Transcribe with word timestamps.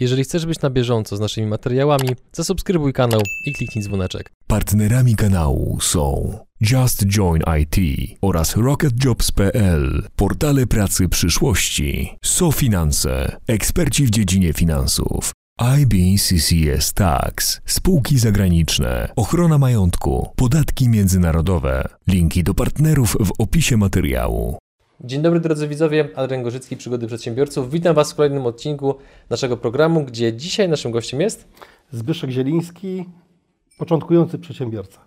Jeżeli 0.00 0.24
chcesz 0.24 0.46
być 0.46 0.60
na 0.60 0.70
bieżąco 0.70 1.16
z 1.16 1.20
naszymi 1.20 1.46
materiałami, 1.46 2.08
zasubskrybuj 2.32 2.92
kanał 2.92 3.20
i 3.46 3.52
kliknij 3.52 3.84
dzwoneczek. 3.84 4.32
Partnerami 4.46 5.16
kanału 5.16 5.78
są 5.80 6.38
Just 6.60 7.06
Join 7.06 7.42
IT 7.60 7.76
oraz 8.22 8.56
RocketJobs.pl, 8.56 10.02
portale 10.16 10.66
pracy 10.66 11.08
przyszłości, 11.08 12.16
SoFinanse, 12.24 13.36
eksperci 13.46 14.06
w 14.06 14.10
dziedzinie 14.10 14.52
finansów, 14.52 15.32
IBCCS 15.80 16.92
Tax, 16.92 17.60
spółki 17.66 18.18
zagraniczne, 18.18 19.08
ochrona 19.16 19.58
majątku, 19.58 20.28
podatki 20.36 20.88
międzynarodowe. 20.88 21.88
Linki 22.08 22.44
do 22.44 22.54
partnerów 22.54 23.16
w 23.20 23.30
opisie 23.38 23.76
materiału. 23.76 24.58
Dzień 25.04 25.22
dobry 25.22 25.40
drodzy 25.40 25.68
widzowie, 25.68 26.08
Adrian 26.16 26.42
Gorzycki, 26.42 26.76
Przygody 26.76 27.06
Przedsiębiorców. 27.06 27.70
Witam 27.70 27.94
Was 27.94 28.12
w 28.12 28.14
kolejnym 28.14 28.46
odcinku 28.46 28.94
naszego 29.30 29.56
programu, 29.56 30.04
gdzie 30.04 30.32
dzisiaj 30.32 30.68
naszym 30.68 30.90
gościem 30.90 31.20
jest... 31.20 31.48
Zbyszek 31.92 32.30
Zieliński, 32.30 33.04
początkujący 33.78 34.38
przedsiębiorca. 34.38 35.00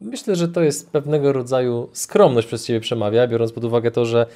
Myślę, 0.00 0.36
że 0.36 0.48
to 0.48 0.62
jest 0.62 0.90
pewnego 0.90 1.32
rodzaju 1.32 1.88
skromność 1.92 2.46
przez 2.46 2.66
Ciebie 2.66 2.80
przemawia, 2.80 3.26
biorąc 3.26 3.52
pod 3.52 3.64
uwagę 3.64 3.90
to, 3.90 4.04
że 4.04 4.26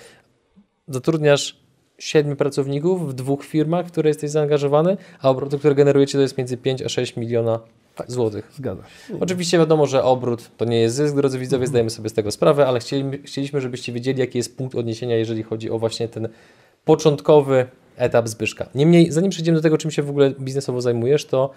zatrudniasz 0.89 1.62
siedmiu 2.05 2.37
pracowników 2.37 3.11
w 3.11 3.13
dwóch 3.13 3.45
firmach, 3.45 3.87
w 3.87 3.91
które 3.91 4.11
jesteś 4.11 4.31
zaangażowany, 4.31 4.97
a 5.21 5.31
obroty, 5.31 5.59
które 5.59 5.75
generujecie, 5.75 6.19
to 6.19 6.23
jest 6.23 6.39
między 6.39 6.57
5 6.57 6.83
a 6.83 6.89
6 6.89 7.17
miliona 7.17 7.61
złotych. 8.07 8.53
Zgadza 8.57 8.83
się. 8.83 9.19
Oczywiście 9.21 9.59
wiadomo, 9.59 9.87
że 9.87 10.05
obrót 10.05 10.51
to 10.57 10.65
nie 10.65 10.81
jest 10.81 10.97
zysk, 10.97 11.15
drodzy 11.15 11.39
widzowie, 11.39 11.67
zdajemy 11.67 11.91
sobie 11.91 12.09
z 12.09 12.13
tego 12.13 12.31
sprawę, 12.31 12.67
ale 12.67 12.81
chcieliśmy, 13.25 13.61
żebyście 13.61 13.93
wiedzieli, 13.93 14.21
jaki 14.21 14.39
jest 14.39 14.57
punkt 14.57 14.75
odniesienia, 14.75 15.17
jeżeli 15.17 15.43
chodzi 15.43 15.71
o 15.71 15.79
właśnie 15.79 16.09
ten 16.09 16.29
początkowy 16.85 17.67
etap 17.97 18.29
Zbyszka. 18.29 18.69
Niemniej, 18.75 19.13
zanim 19.13 19.31
przejdziemy 19.31 19.59
do 19.59 19.63
tego, 19.63 19.79
czym 19.79 19.91
się 19.91 20.03
w 20.03 20.11
ogóle 20.11 20.31
biznesowo 20.31 20.81
zajmujesz, 20.81 21.25
to 21.25 21.51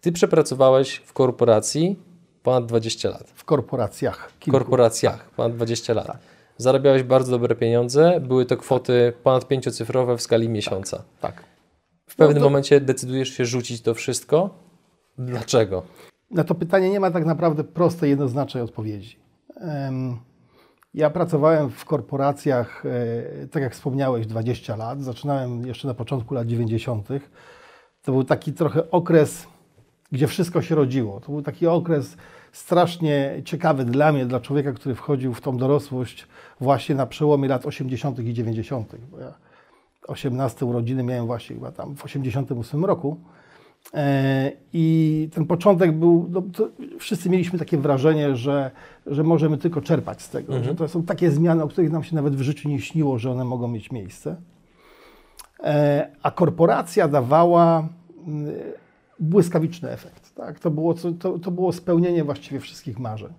Ty 0.00 0.12
przepracowałeś 0.12 0.94
w 0.94 1.12
korporacji 1.12 1.96
ponad 2.42 2.66
20 2.66 3.08
lat. 3.08 3.32
W 3.34 3.44
korporacjach. 3.44 4.32
W 4.40 4.50
korporacjach 4.50 5.30
ponad 5.30 5.56
20 5.56 5.94
lat. 5.94 6.18
Zarabiałeś 6.56 7.02
bardzo 7.02 7.30
dobre 7.30 7.54
pieniądze, 7.54 8.20
były 8.20 8.46
to 8.46 8.56
kwoty 8.56 9.12
ponad 9.22 9.48
pięciocyfrowe 9.48 10.16
w 10.16 10.22
skali 10.22 10.48
miesiąca. 10.48 11.02
Tak. 11.20 11.42
W 12.06 12.16
pewnym 12.16 12.34
No 12.38 12.40
to- 12.40 12.50
momencie 12.50 12.80
decydujesz 12.80 13.28
się 13.28 13.44
rzucić 13.44 13.82
to 13.82 13.94
wszystko. 13.94 14.50
Dlaczego? 15.18 15.82
Na 16.30 16.44
to 16.44 16.54
pytanie 16.54 16.90
nie 16.90 17.00
ma 17.00 17.10
tak 17.10 17.24
naprawdę 17.26 17.64
prostej, 17.64 18.10
jednoznacznej 18.10 18.62
odpowiedzi. 18.62 19.16
Ja 20.94 21.10
pracowałem 21.10 21.70
w 21.70 21.84
korporacjach, 21.84 22.86
e, 23.42 23.46
tak 23.48 23.62
jak 23.62 23.72
wspomniałeś, 23.72 24.26
20 24.26 24.76
lat. 24.76 25.02
Zaczynałem 25.02 25.66
jeszcze 25.66 25.88
na 25.88 25.94
początku 25.94 26.34
lat 26.34 26.46
90. 26.46 27.08
To 28.02 28.12
był 28.12 28.24
taki 28.24 28.52
trochę 28.52 28.90
okres, 28.90 29.46
gdzie 30.12 30.26
wszystko 30.26 30.62
się 30.62 30.74
rodziło. 30.74 31.20
To 31.20 31.32
był 31.32 31.42
taki 31.42 31.66
okres 31.66 32.16
strasznie 32.52 33.42
ciekawy 33.44 33.84
dla 33.84 34.12
mnie, 34.12 34.26
dla 34.26 34.40
człowieka, 34.40 34.72
który 34.72 34.94
wchodził 34.94 35.34
w 35.34 35.40
tą 35.40 35.56
dorosłość 35.56 36.26
właśnie 36.60 36.94
na 36.94 37.06
przełomie 37.06 37.48
lat 37.48 37.66
80. 37.66 38.18
i 38.18 38.34
90. 38.34 38.96
Bo 39.10 39.18
ja 39.18 39.34
18 40.08 40.66
urodziny 40.66 41.02
miałem 41.02 41.26
właśnie 41.26 41.56
chyba 41.56 41.72
tam 41.72 41.96
w 41.96 42.04
88 42.04 42.84
roku. 42.84 43.20
E, 43.94 44.52
I 44.72 45.28
ten 45.34 45.46
początek 45.46 45.92
był, 45.92 46.26
no, 46.30 46.42
wszyscy 46.98 47.30
mieliśmy 47.30 47.58
takie 47.58 47.78
wrażenie, 47.78 48.36
że, 48.36 48.70
że 49.06 49.22
możemy 49.22 49.58
tylko 49.58 49.80
czerpać 49.80 50.22
z 50.22 50.28
tego, 50.28 50.62
że 50.62 50.74
to 50.74 50.88
są 50.88 51.02
takie 51.02 51.30
zmiany, 51.30 51.62
o 51.62 51.68
których 51.68 51.90
nam 51.90 52.04
się 52.04 52.14
nawet 52.14 52.36
w 52.36 52.40
życiu 52.40 52.68
nie 52.68 52.80
śniło, 52.80 53.18
że 53.18 53.30
one 53.30 53.44
mogą 53.44 53.68
mieć 53.68 53.90
miejsce. 53.90 54.36
E, 55.60 56.10
A 56.22 56.30
korporacja 56.30 57.08
dawała 57.08 57.88
mm, 58.26 58.54
błyskawiczny 59.20 59.90
efekt. 59.90 60.21
Tak? 60.34 60.60
To, 60.60 60.70
było, 60.70 60.94
to, 60.94 61.38
to 61.38 61.50
było 61.50 61.72
spełnienie 61.72 62.24
właściwie 62.24 62.60
wszystkich 62.60 62.98
marzeń. 62.98 63.32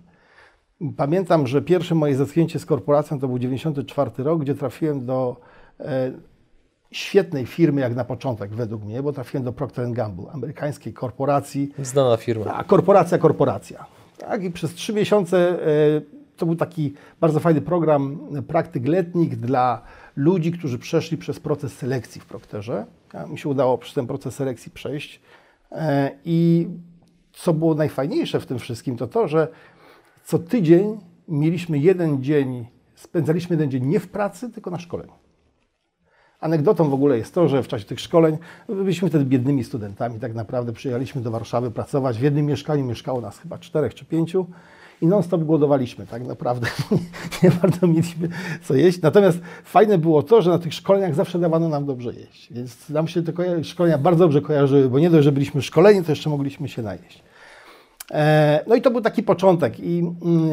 Pamiętam, 0.96 1.46
że 1.46 1.62
pierwsze 1.62 1.94
moje 1.94 2.16
zetknięcie 2.16 2.58
z 2.58 2.66
korporacją 2.66 3.20
to 3.20 3.28
był 3.28 3.38
94 3.38 4.10
rok, 4.18 4.40
gdzie 4.40 4.54
trafiłem 4.54 5.06
do 5.06 5.36
e, 5.80 6.12
świetnej 6.90 7.46
firmy 7.46 7.80
jak 7.80 7.94
na 7.94 8.04
początek 8.04 8.54
według 8.54 8.84
mnie, 8.84 9.02
bo 9.02 9.12
trafiłem 9.12 9.44
do 9.44 9.52
Procter 9.52 9.92
Gamble, 9.92 10.30
amerykańskiej 10.32 10.92
korporacji. 10.92 11.74
Znana 11.78 12.16
firma. 12.16 12.54
A 12.54 12.64
korporacja, 12.64 13.18
korporacja. 13.18 13.86
Tak? 14.18 14.44
I 14.44 14.50
przez 14.50 14.74
trzy 14.74 14.92
miesiące 14.92 15.66
e, 15.66 16.00
to 16.36 16.46
był 16.46 16.56
taki 16.56 16.94
bardzo 17.20 17.40
fajny 17.40 17.60
program 17.60 18.18
e, 18.36 18.42
praktyk 18.42 18.86
letnich 18.88 19.40
dla 19.40 19.82
ludzi, 20.16 20.52
którzy 20.52 20.78
przeszli 20.78 21.16
przez 21.16 21.40
proces 21.40 21.72
selekcji 21.72 22.20
w 22.20 22.26
Procterze. 22.26 22.86
Ja, 23.14 23.26
mi 23.26 23.38
się 23.38 23.48
udało 23.48 23.78
przez 23.78 23.94
ten 23.94 24.06
proces 24.06 24.34
selekcji 24.34 24.72
przejść. 24.72 25.20
E, 25.74 26.10
I 26.24 26.68
co 27.32 27.54
było 27.54 27.74
najfajniejsze 27.74 28.40
w 28.40 28.46
tym 28.46 28.58
wszystkim, 28.58 28.96
to 28.96 29.06
to, 29.06 29.28
że 29.28 29.48
co 30.24 30.38
tydzień 30.38 31.00
mieliśmy 31.28 31.78
jeden 31.78 32.22
dzień, 32.22 32.66
spędzaliśmy 32.94 33.54
jeden 33.54 33.70
dzień 33.70 33.86
nie 33.86 34.00
w 34.00 34.08
pracy, 34.08 34.50
tylko 34.50 34.70
na 34.70 34.78
szkoleniu. 34.78 35.12
Anegdotą 36.40 36.90
w 36.90 36.94
ogóle 36.94 37.18
jest 37.18 37.34
to, 37.34 37.48
że 37.48 37.62
w 37.62 37.68
czasie 37.68 37.84
tych 37.84 38.00
szkoleń 38.00 38.38
byliśmy 38.68 39.08
wtedy 39.08 39.24
biednymi 39.24 39.64
studentami, 39.64 40.20
tak 40.20 40.34
naprawdę 40.34 40.72
przyjechaliśmy 40.72 41.20
do 41.20 41.30
Warszawy 41.30 41.70
pracować. 41.70 42.18
W 42.18 42.22
jednym 42.22 42.46
mieszkaniu 42.46 42.84
mieszkało 42.84 43.20
nas 43.20 43.38
chyba 43.38 43.58
czterech 43.58 43.94
czy 43.94 44.04
pięciu 44.04 44.46
i 45.00 45.06
non-stop 45.06 45.44
głodowaliśmy, 45.44 46.06
tak 46.06 46.26
naprawdę. 46.26 46.66
Nie, 47.42 47.50
bardzo 47.50 47.86
mieliśmy 47.86 48.28
co 48.62 48.74
jeść. 48.74 49.02
Natomiast 49.02 49.38
fajne 49.64 49.98
było 49.98 50.22
to, 50.22 50.42
że 50.42 50.50
na 50.50 50.58
tych 50.58 50.74
szkoleniach 50.74 51.14
zawsze 51.14 51.38
dawano 51.38 51.68
nam 51.68 51.86
dobrze 51.86 52.12
jeść. 52.12 52.52
Więc 52.52 52.88
nam 52.88 53.08
się 53.08 53.22
te 53.22 53.64
szkolenia 53.64 53.98
bardzo 53.98 54.24
dobrze 54.24 54.40
kojarzyły, 54.40 54.88
bo 54.88 54.98
nie 54.98 55.10
dość, 55.10 55.24
że 55.24 55.32
byliśmy 55.32 55.62
szkoleni, 55.62 56.04
to 56.04 56.12
jeszcze 56.12 56.30
mogliśmy 56.30 56.68
się 56.68 56.82
najeść. 56.82 57.22
E, 58.10 58.64
No 58.66 58.74
i 58.74 58.82
to 58.82 58.90
był 58.90 59.00
taki 59.00 59.22
początek 59.22 59.80
i 59.80 59.98
mm, 59.98 60.50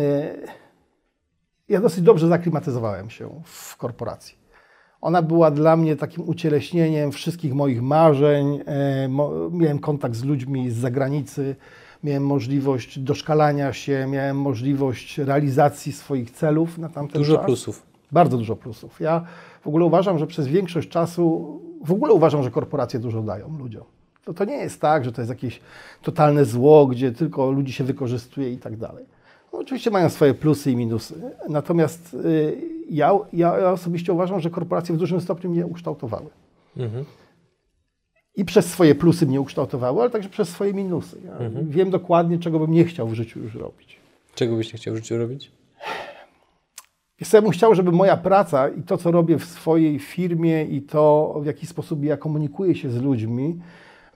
ja 1.70 1.82
dosyć 1.82 2.04
dobrze 2.04 2.28
zaklimatyzowałem 2.28 3.10
się 3.10 3.42
w 3.46 3.78
korporacji. 3.78 4.42
Ona 5.02 5.22
była 5.22 5.52
dla 5.52 5.76
mnie 5.76 5.96
takim 5.96 6.30
ucieleśnieniem 6.30 7.12
wszystkich 7.12 7.54
moich 7.54 7.82
marzeń. 7.82 8.60
E, 8.68 9.10
Miałem 9.52 9.80
kontakt 9.80 10.16
z 10.16 10.24
ludźmi 10.24 10.72
z 10.72 10.76
zagranicy, 10.76 11.56
miałem 12.04 12.26
możliwość 12.26 13.00
doszkalania 13.00 13.74
się, 13.74 14.08
miałem 14.10 14.38
możliwość 14.42 15.18
realizacji 15.18 15.92
swoich 15.92 16.32
celów 16.32 16.78
na 16.78 16.90
tamten 16.90 17.22
Dużo 17.22 17.36
czas. 17.36 17.46
plusów. 17.46 17.84
Bardzo 18.12 18.38
dużo 18.38 18.56
plusów. 18.56 19.00
Ja 19.00 19.26
w 19.62 19.68
ogóle 19.68 19.86
uważam, 19.86 20.20
że 20.20 20.28
przez 20.28 20.48
większość 20.48 20.90
czasu, 20.90 21.60
w 21.86 21.92
ogóle 21.92 22.14
uważam, 22.14 22.44
że 22.44 22.52
korporacje 22.52 23.00
dużo 23.00 23.22
dają 23.22 23.58
ludziom. 23.58 23.84
To, 24.26 24.34
to 24.34 24.46
nie 24.46 24.56
jest 24.58 24.82
tak, 24.82 25.06
że 25.06 25.12
to 25.12 25.22
jest 25.22 25.30
jakieś 25.30 25.60
totalne 26.02 26.46
zło, 26.46 26.88
gdzie 26.88 27.12
tylko 27.12 27.52
ludzi 27.52 27.74
się 27.74 27.84
wykorzystuje 27.84 28.52
i 28.54 28.58
tak 28.58 28.78
dalej. 28.78 29.06
No, 29.54 29.60
oczywiście 29.60 29.92
mają 29.92 30.10
swoje 30.10 30.34
plusy 30.34 30.72
i 30.72 30.76
minusy. 30.76 31.16
Natomiast 31.50 32.14
y, 32.14 32.58
ja, 32.90 33.12
ja, 33.34 33.58
ja 33.60 33.72
osobiście 33.72 34.14
uważam, 34.14 34.40
że 34.40 34.50
korporacje 34.50 34.96
w 34.96 34.98
dużym 34.98 35.22
stopniu 35.22 35.50
mnie 35.50 35.66
ukształtowały. 35.66 36.30
Mhm. 36.78 37.06
I 38.36 38.46
przez 38.46 38.66
swoje 38.66 38.96
plusy 38.96 39.26
mnie 39.26 39.42
ukształtowały, 39.42 40.02
ale 40.02 40.10
także 40.10 40.30
przez 40.30 40.50
swoje 40.50 40.74
minusy. 40.74 41.18
Ja 41.26 41.50
Wiem 41.64 41.90
dokładnie, 41.90 42.40
czego 42.40 42.60
bym 42.60 42.72
nie 42.72 42.86
chciał 42.86 43.08
w 43.08 43.14
życiu 43.14 43.40
już 43.40 43.56
robić. 43.56 44.00
Czego 44.36 44.56
byś 44.56 44.74
nie 44.74 44.80
chciał 44.80 44.94
w 44.94 44.98
życiu 44.98 45.18
robić? 45.18 45.52
Co, 47.26 47.38
ja 47.38 47.42
bym 47.42 47.52
chciał, 47.52 47.76
żeby 47.76 47.92
moja 47.92 48.18
praca 48.18 48.70
i 48.70 48.84
to, 48.84 48.98
co 48.98 49.12
robię 49.12 49.38
w 49.38 49.46
swojej 49.46 50.00
firmie 50.00 50.66
i 50.66 50.82
to, 50.82 51.36
w 51.42 51.46
jaki 51.46 51.68
sposób 51.68 52.04
ja 52.04 52.18
komunikuję 52.18 52.76
się 52.76 52.90
z 52.90 53.02
ludźmi, 53.02 53.60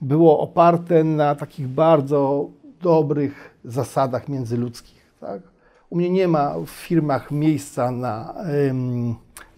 było 0.00 0.40
oparte 0.40 1.04
na 1.04 1.34
takich 1.34 1.68
bardzo 1.68 2.50
dobrych 2.82 3.54
zasadach 3.64 4.28
międzyludzkich. 4.28 5.12
Tak? 5.20 5.42
U 5.90 5.96
mnie 5.96 6.10
nie 6.10 6.28
ma 6.28 6.54
w 6.66 6.70
firmach 6.70 7.30
miejsca 7.30 7.90
na, 7.90 8.34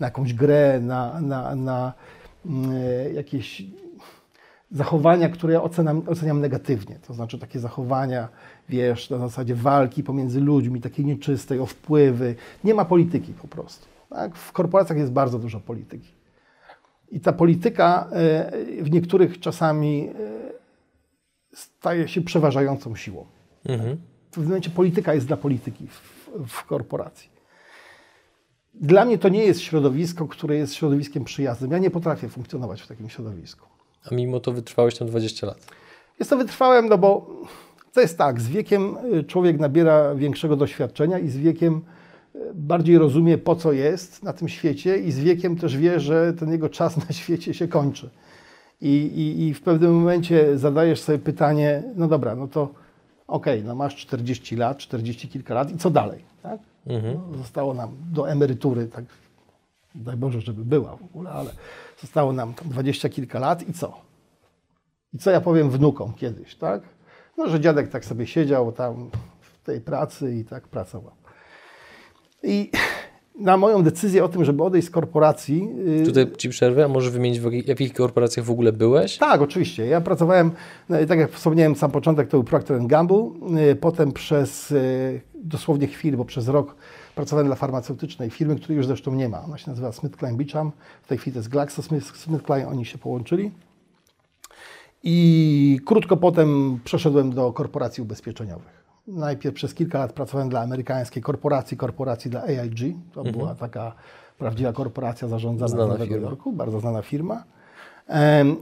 na 0.00 0.06
jakąś 0.06 0.34
grę, 0.34 0.80
na, 0.80 1.20
na, 1.20 1.54
na 1.54 1.92
mm, 2.46 2.70
e, 2.72 3.12
jakieś 3.12 3.62
zachowania, 4.70 5.28
które 5.28 5.52
ja 5.52 5.62
oceniam, 5.62 6.02
oceniam 6.06 6.40
negatywnie. 6.40 6.98
To 7.06 7.14
znaczy 7.14 7.38
takie 7.38 7.60
zachowania, 7.60 8.28
wiesz, 8.68 9.10
na 9.10 9.18
zasadzie 9.18 9.54
walki 9.54 10.02
pomiędzy 10.02 10.40
ludźmi, 10.40 10.80
takiej 10.80 11.04
nieczystej, 11.04 11.60
o 11.60 11.66
wpływy. 11.66 12.34
Nie 12.64 12.74
ma 12.74 12.84
polityki 12.84 13.32
po 13.32 13.48
prostu. 13.48 13.86
Tak? 14.10 14.36
W 14.36 14.52
korporacjach 14.52 14.98
jest 14.98 15.12
bardzo 15.12 15.38
dużo 15.38 15.60
polityki. 15.60 16.08
I 17.10 17.20
ta 17.20 17.32
polityka 17.32 18.08
e, 18.12 18.82
w 18.82 18.90
niektórych 18.90 19.40
czasami 19.40 20.08
e, 20.08 20.12
staje 21.54 22.08
się 22.08 22.20
przeważającą 22.20 22.96
siłą. 22.96 23.26
Mhm. 23.64 23.96
W 24.30 24.30
pewnym 24.30 24.48
momencie 24.48 24.70
polityka 24.70 25.14
jest 25.14 25.26
dla 25.26 25.36
polityki 25.36 25.86
w, 25.86 26.28
w 26.48 26.64
korporacji. 26.64 27.30
Dla 28.74 29.04
mnie 29.04 29.18
to 29.18 29.28
nie 29.28 29.44
jest 29.44 29.60
środowisko, 29.60 30.28
które 30.28 30.56
jest 30.56 30.74
środowiskiem 30.74 31.24
przyjaznym. 31.24 31.70
Ja 31.70 31.78
nie 31.78 31.90
potrafię 31.90 32.28
funkcjonować 32.28 32.82
w 32.82 32.86
takim 32.86 33.08
środowisku. 33.08 33.77
A 34.10 34.14
mimo 34.14 34.40
to 34.40 34.52
wytrwałeś 34.52 34.98
tam 34.98 35.08
20 35.08 35.46
lat. 35.46 35.66
Jest 36.18 36.30
to 36.30 36.36
wytrwałem, 36.36 36.88
no 36.88 36.98
bo 36.98 37.26
to 37.92 38.00
jest 38.00 38.18
tak, 38.18 38.40
z 38.40 38.48
wiekiem 38.48 38.96
y, 39.14 39.24
człowiek 39.24 39.58
nabiera 39.58 40.14
większego 40.14 40.56
doświadczenia 40.56 41.18
i 41.18 41.28
z 41.28 41.36
wiekiem 41.36 41.82
y, 42.34 42.38
bardziej 42.54 42.98
rozumie, 42.98 43.38
po 43.38 43.56
co 43.56 43.72
jest 43.72 44.22
na 44.22 44.32
tym 44.32 44.48
świecie 44.48 44.98
i 44.98 45.12
z 45.12 45.18
wiekiem 45.18 45.56
też 45.56 45.76
wie, 45.76 46.00
że 46.00 46.32
ten 46.32 46.52
jego 46.52 46.68
czas 46.68 46.96
na 47.08 47.12
świecie 47.12 47.54
się 47.54 47.68
kończy. 47.68 48.10
I, 48.80 48.88
i, 48.88 49.46
I 49.46 49.54
w 49.54 49.62
pewnym 49.62 49.94
momencie 49.94 50.58
zadajesz 50.58 51.00
sobie 51.00 51.18
pytanie, 51.18 51.82
no 51.96 52.08
dobra, 52.08 52.34
no 52.34 52.48
to 52.48 52.68
okej, 53.26 53.64
no 53.64 53.74
masz 53.74 53.96
40 53.96 54.56
lat, 54.56 54.78
40 54.78 55.28
kilka 55.28 55.54
lat 55.54 55.72
i 55.72 55.76
co 55.76 55.90
dalej? 55.90 56.24
Tak? 56.42 56.60
No, 57.14 57.38
zostało 57.38 57.74
nam 57.74 57.90
do 58.12 58.30
emerytury, 58.30 58.86
tak 58.86 59.04
daj 59.94 60.16
Boże, 60.16 60.40
żeby 60.40 60.64
była 60.64 60.96
w 60.96 61.02
ogóle, 61.04 61.30
ale 61.30 61.50
zostało 62.00 62.32
nam 62.32 62.54
tam 62.54 62.68
20 62.68 63.08
kilka 63.08 63.38
lat 63.38 63.68
i 63.68 63.72
co? 63.72 64.00
I 65.14 65.18
co 65.18 65.30
ja 65.30 65.40
powiem 65.40 65.70
wnukom 65.70 66.14
kiedyś, 66.14 66.54
tak? 66.54 66.82
No, 67.36 67.48
że 67.48 67.60
dziadek 67.60 67.88
tak 67.88 68.04
sobie 68.04 68.26
siedział 68.26 68.72
tam 68.72 69.10
w 69.40 69.66
tej 69.66 69.80
pracy 69.80 70.34
i 70.34 70.44
tak 70.44 70.68
pracował. 70.68 71.12
I 72.42 72.70
na 73.40 73.56
moją 73.56 73.82
decyzję 73.82 74.24
o 74.24 74.28
tym, 74.28 74.44
żeby 74.44 74.62
odejść 74.62 74.88
z 74.88 74.90
korporacji, 74.90 75.68
y, 76.02 76.06
Tutaj 76.06 76.32
Ci 76.38 76.48
przerwę, 76.48 76.84
a 76.84 76.88
może 76.88 77.10
wymienić 77.10 77.40
w 77.40 77.44
jakich- 77.44 77.64
w 77.64 77.68
jakich 77.68 77.92
korporacjach 77.94 78.46
w 78.46 78.50
ogóle 78.50 78.72
byłeś? 78.72 79.18
tak, 79.18 79.40
oczywiście. 79.42 79.86
Ja 79.86 80.00
pracowałem, 80.00 80.50
no, 80.88 80.96
tak 81.08 81.18
jak 81.18 81.30
wspomniałem, 81.32 81.76
sam 81.76 81.90
początek 81.90 82.28
to 82.28 82.36
był 82.36 82.44
Procter 82.44 82.86
Gamble, 82.86 83.30
y, 83.72 83.76
potem 83.76 84.12
przez 84.12 84.70
y, 84.70 85.20
dosłownie 85.34 85.86
chwilę, 85.86 86.16
bo 86.16 86.24
przez 86.24 86.48
rok 86.48 86.76
pracowałem 87.18 87.46
dla 87.46 87.56
farmaceutycznej 87.56 88.30
firmy, 88.30 88.56
której 88.56 88.76
już 88.76 88.86
zresztą 88.86 89.14
nie 89.14 89.28
ma. 89.28 89.44
Ona 89.44 89.58
się 89.58 89.70
nazywa 89.70 89.92
SmithKline 89.92 90.36
Beecham, 90.36 90.72
w 91.02 91.08
tej 91.08 91.18
chwili 91.18 91.34
to 91.34 91.38
jest 91.38 91.48
GlaxoSmithKline, 91.48 92.68
oni 92.68 92.84
się 92.84 92.98
połączyli. 92.98 93.50
I 95.02 95.80
krótko 95.86 96.16
potem 96.16 96.80
przeszedłem 96.84 97.32
do 97.34 97.52
korporacji 97.52 98.02
ubezpieczeniowych. 98.02 98.84
Najpierw 99.06 99.54
przez 99.54 99.74
kilka 99.74 99.98
lat 99.98 100.12
pracowałem 100.12 100.48
dla 100.48 100.60
amerykańskiej 100.60 101.22
korporacji, 101.22 101.76
korporacji 101.76 102.30
dla 102.30 102.42
AIG. 102.42 102.96
To 103.12 103.24
była 103.24 103.54
taka 103.54 103.92
prawdziwa 104.38 104.72
korporacja 104.72 105.28
zarządzana 105.28 105.68
Znana 105.68 105.84
z 105.84 105.88
Nowego 105.88 106.14
firma. 106.14 106.28
Jorku, 106.28 106.52
bardzo 106.52 106.80
znana 106.80 107.02
firma. 107.02 107.44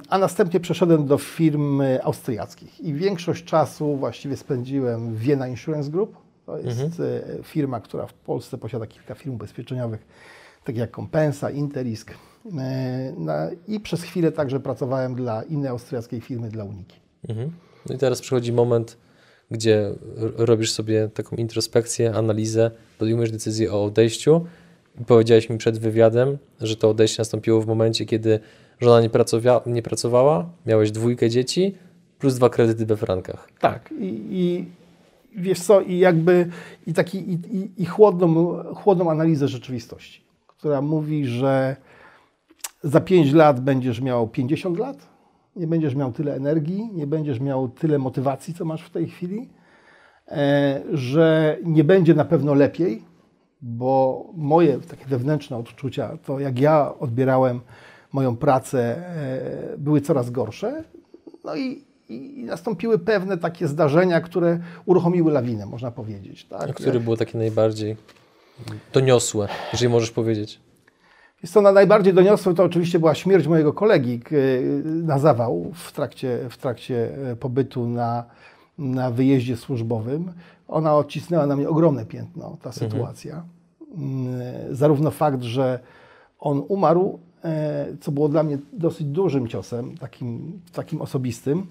A 0.08 0.18
następnie 0.18 0.60
przeszedłem 0.60 1.06
do 1.06 1.18
firm 1.18 1.82
austriackich 2.02 2.80
i 2.80 2.94
większość 2.94 3.44
czasu 3.44 3.96
właściwie 3.96 4.36
spędziłem 4.36 5.14
w 5.14 5.18
Vienna 5.18 5.48
Insurance 5.48 5.90
Group. 5.90 6.25
To 6.46 6.58
jest 6.58 7.00
e, 7.00 7.22
firma, 7.42 7.80
która 7.80 8.06
w 8.06 8.14
Polsce 8.14 8.58
posiada 8.58 8.86
kilka 8.86 9.14
firm 9.14 9.34
ubezpieczeniowych, 9.34 10.06
takie 10.64 10.78
jak 10.78 10.96
Compensa, 10.96 11.50
Interisk. 11.50 12.14
E, 12.58 13.50
I 13.68 13.80
przez 13.80 14.02
chwilę 14.02 14.32
także 14.32 14.60
pracowałem 14.60 15.14
dla 15.14 15.42
innej 15.42 15.68
austriackiej 15.68 16.20
firmy, 16.20 16.48
dla 16.48 16.64
Uniki. 16.64 17.00
Mhm. 17.28 17.50
No 17.88 17.94
i 17.94 17.98
teraz 17.98 18.20
przychodzi 18.20 18.52
moment, 18.52 18.96
gdzie 19.50 19.90
robisz 20.36 20.72
sobie 20.72 21.08
taką 21.08 21.36
introspekcję, 21.36 22.14
analizę, 22.14 22.70
podejmujesz 22.98 23.30
decyzję 23.30 23.72
o 23.72 23.84
odejściu. 23.84 24.46
I 25.00 25.04
powiedziałeś 25.04 25.50
mi 25.50 25.58
przed 25.58 25.78
wywiadem, 25.78 26.38
że 26.60 26.76
to 26.76 26.90
odejście 26.90 27.20
nastąpiło 27.20 27.60
w 27.60 27.66
momencie, 27.66 28.06
kiedy 28.06 28.40
żona 28.80 29.00
nie, 29.00 29.10
pracowia- 29.10 29.66
nie 29.66 29.82
pracowała, 29.82 30.50
miałeś 30.66 30.90
dwójkę 30.90 31.30
dzieci, 31.30 31.74
plus 32.18 32.34
dwa 32.34 32.48
kredyty 32.48 32.86
we 32.86 32.96
frankach. 32.96 33.48
Tak. 33.60 33.94
I, 34.00 34.26
i 34.30 34.64
wiesz 35.36 35.60
co, 35.60 35.80
i 35.80 35.98
jakby 35.98 36.48
i 36.86 36.92
taki 36.94 37.18
i, 37.18 37.32
i, 37.32 37.82
i 37.82 37.86
chłodną, 37.86 38.56
chłodną 38.74 39.10
analizę 39.10 39.48
rzeczywistości, 39.48 40.24
która 40.46 40.82
mówi, 40.82 41.26
że 41.26 41.76
za 42.82 43.00
5 43.00 43.32
lat 43.32 43.60
będziesz 43.60 44.00
miał 44.00 44.28
50 44.28 44.78
lat, 44.78 44.96
nie 45.56 45.66
będziesz 45.66 45.94
miał 45.94 46.12
tyle 46.12 46.34
energii, 46.34 46.90
nie 46.94 47.06
będziesz 47.06 47.40
miał 47.40 47.68
tyle 47.68 47.98
motywacji, 47.98 48.54
co 48.54 48.64
masz 48.64 48.82
w 48.82 48.90
tej 48.90 49.08
chwili, 49.08 49.48
e, 50.28 50.82
że 50.92 51.58
nie 51.64 51.84
będzie 51.84 52.14
na 52.14 52.24
pewno 52.24 52.54
lepiej, 52.54 53.02
bo 53.62 54.26
moje 54.34 54.78
takie 54.78 55.06
wewnętrzne 55.06 55.56
odczucia, 55.56 56.18
to 56.24 56.40
jak 56.40 56.58
ja 56.58 56.98
odbierałem 56.98 57.60
moją 58.12 58.36
pracę, 58.36 58.96
e, 58.96 59.78
były 59.78 60.00
coraz 60.00 60.30
gorsze. 60.30 60.84
No 61.44 61.56
i, 61.56 61.84
i 62.08 62.44
nastąpiły 62.44 62.98
pewne 62.98 63.38
takie 63.38 63.68
zdarzenia, 63.68 64.20
które 64.20 64.58
uruchomiły 64.86 65.32
lawinę, 65.32 65.66
można 65.66 65.90
powiedzieć. 65.90 66.44
Tak? 66.44 66.70
A 66.70 66.72
które 66.72 67.00
było 67.00 67.16
takie 67.16 67.38
najbardziej 67.38 67.96
doniosłe, 68.92 69.48
jeżeli 69.72 69.88
możesz 69.92 70.10
powiedzieć? 70.10 70.60
Jest 71.42 71.54
to 71.54 71.60
na 71.60 71.72
najbardziej 71.72 72.14
doniosłe, 72.14 72.54
to 72.54 72.64
oczywiście 72.64 72.98
była 72.98 73.14
śmierć 73.14 73.46
mojego 73.46 73.72
kolegi 73.72 74.20
na 74.84 75.18
zawał 75.18 75.72
w 75.74 75.92
trakcie, 75.92 76.38
w 76.50 76.56
trakcie 76.56 77.16
e, 77.30 77.36
pobytu 77.36 77.88
na, 77.88 78.24
na 78.78 79.10
wyjeździe 79.10 79.56
służbowym. 79.56 80.32
Ona 80.68 80.96
odcisnęła 80.96 81.46
na 81.46 81.56
mnie 81.56 81.68
ogromne 81.68 82.06
piętno, 82.06 82.56
ta 82.62 82.72
sytuacja. 82.72 83.44
Mm, 83.96 84.40
Zarówno 84.70 85.10
fakt, 85.10 85.42
że 85.42 85.80
on 86.38 86.62
umarł, 86.68 87.18
e, 87.44 87.86
co 88.00 88.12
było 88.12 88.28
dla 88.28 88.42
mnie 88.42 88.58
dosyć 88.72 89.06
dużym 89.06 89.48
ciosem, 89.48 89.98
takim, 89.98 90.60
takim 90.72 91.00
osobistym, 91.00 91.66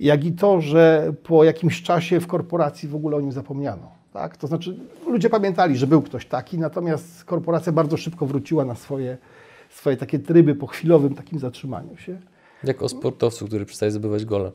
jak 0.00 0.24
i 0.24 0.32
to, 0.32 0.60
że 0.60 1.12
po 1.22 1.44
jakimś 1.44 1.82
czasie 1.82 2.20
w 2.20 2.26
korporacji 2.26 2.88
w 2.88 2.94
ogóle 2.94 3.16
o 3.16 3.20
nim 3.20 3.32
zapomniano. 3.32 3.92
Tak? 4.12 4.36
To 4.36 4.46
znaczy, 4.46 4.76
ludzie 5.06 5.30
pamiętali, 5.30 5.76
że 5.76 5.86
był 5.86 6.02
ktoś 6.02 6.26
taki, 6.26 6.58
natomiast 6.58 7.24
korporacja 7.24 7.72
bardzo 7.72 7.96
szybko 7.96 8.26
wróciła 8.26 8.64
na 8.64 8.74
swoje, 8.74 9.18
swoje 9.70 9.96
takie 9.96 10.18
tryby 10.18 10.54
po 10.54 10.66
chwilowym 10.66 11.14
takim 11.14 11.38
zatrzymaniu 11.38 11.96
się. 11.96 12.18
Jak 12.64 12.82
o 12.82 12.88
sportowcu, 12.88 13.46
który 13.46 13.64
przestaje 13.64 13.92
zdobywać 13.92 14.24
gole. 14.24 14.52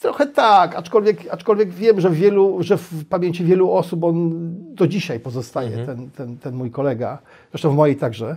Trochę 0.00 0.26
tak, 0.26 0.74
aczkolwiek, 0.74 1.28
aczkolwiek 1.30 1.70
wiem, 1.70 2.00
że 2.00 2.10
w, 2.10 2.14
wielu, 2.14 2.62
że 2.62 2.76
w 2.76 3.04
pamięci 3.08 3.44
wielu 3.44 3.72
osób 3.72 4.04
on 4.04 4.32
do 4.74 4.86
dzisiaj 4.86 5.20
pozostaje, 5.20 5.86
ten, 5.86 6.10
ten, 6.10 6.38
ten 6.38 6.54
mój 6.54 6.70
kolega, 6.70 7.18
zresztą 7.50 7.70
w 7.70 7.74
mojej 7.74 7.96
także. 7.96 8.36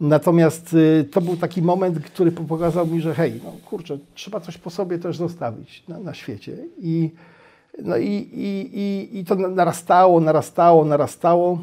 Natomiast 0.00 0.72
y, 0.74 1.04
to 1.12 1.20
był 1.20 1.36
taki 1.36 1.62
moment, 1.62 1.98
który 2.00 2.32
po- 2.32 2.44
pokazał 2.44 2.86
mi, 2.86 3.00
że 3.00 3.14
hej, 3.14 3.40
no 3.44 3.52
kurczę, 3.64 3.98
trzeba 4.14 4.40
coś 4.40 4.58
po 4.58 4.70
sobie 4.70 4.98
też 4.98 5.16
zostawić 5.16 5.84
na, 5.88 5.98
na 5.98 6.14
świecie. 6.14 6.56
I, 6.78 7.10
no 7.82 7.96
i, 7.96 8.06
i, 8.32 8.78
i, 8.78 9.18
i 9.18 9.24
to 9.24 9.34
na- 9.34 9.48
narastało, 9.48 10.20
narastało, 10.20 10.84
narastało. 10.84 11.58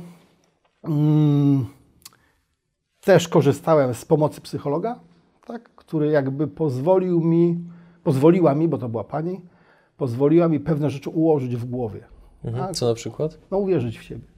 Mm, 0.83 1.65
też 3.01 3.27
korzystałem 3.27 3.93
z 3.93 4.05
pomocy 4.05 4.41
psychologa, 4.41 4.99
tak, 5.45 5.69
który 5.75 6.07
jakby 6.07 6.47
pozwolił 6.47 7.21
mi, 7.21 7.59
pozwoliła 8.03 8.55
mi, 8.55 8.67
bo 8.67 8.77
to 8.77 8.89
była 8.89 9.03
pani, 9.03 9.41
pozwoliła 9.97 10.47
mi 10.47 10.59
pewne 10.59 10.89
rzeczy 10.89 11.09
ułożyć 11.09 11.55
w 11.55 11.65
głowie. 11.65 12.03
Mhm. 12.43 12.65
Tak? 12.67 12.75
Co 12.75 12.87
na 12.87 12.93
przykład? 12.93 13.37
No 13.51 13.57
uwierzyć 13.57 13.99
w 13.99 14.03
siebie. 14.03 14.30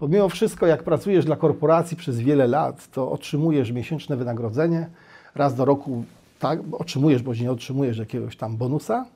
Bo 0.00 0.08
mimo 0.08 0.28
wszystko, 0.28 0.66
jak 0.66 0.82
pracujesz 0.82 1.24
dla 1.24 1.36
korporacji 1.36 1.96
przez 1.96 2.20
wiele 2.20 2.46
lat, 2.46 2.90
to 2.90 3.10
otrzymujesz 3.10 3.72
miesięczne 3.72 4.16
wynagrodzenie, 4.16 4.88
raz 5.34 5.54
do 5.54 5.64
roku 5.64 6.04
tak, 6.38 6.60
otrzymujesz, 6.72 7.22
bądź 7.22 7.40
nie 7.40 7.52
otrzymujesz 7.52 7.98
jakiegoś 7.98 8.36
tam 8.36 8.56
bonusa 8.56 9.06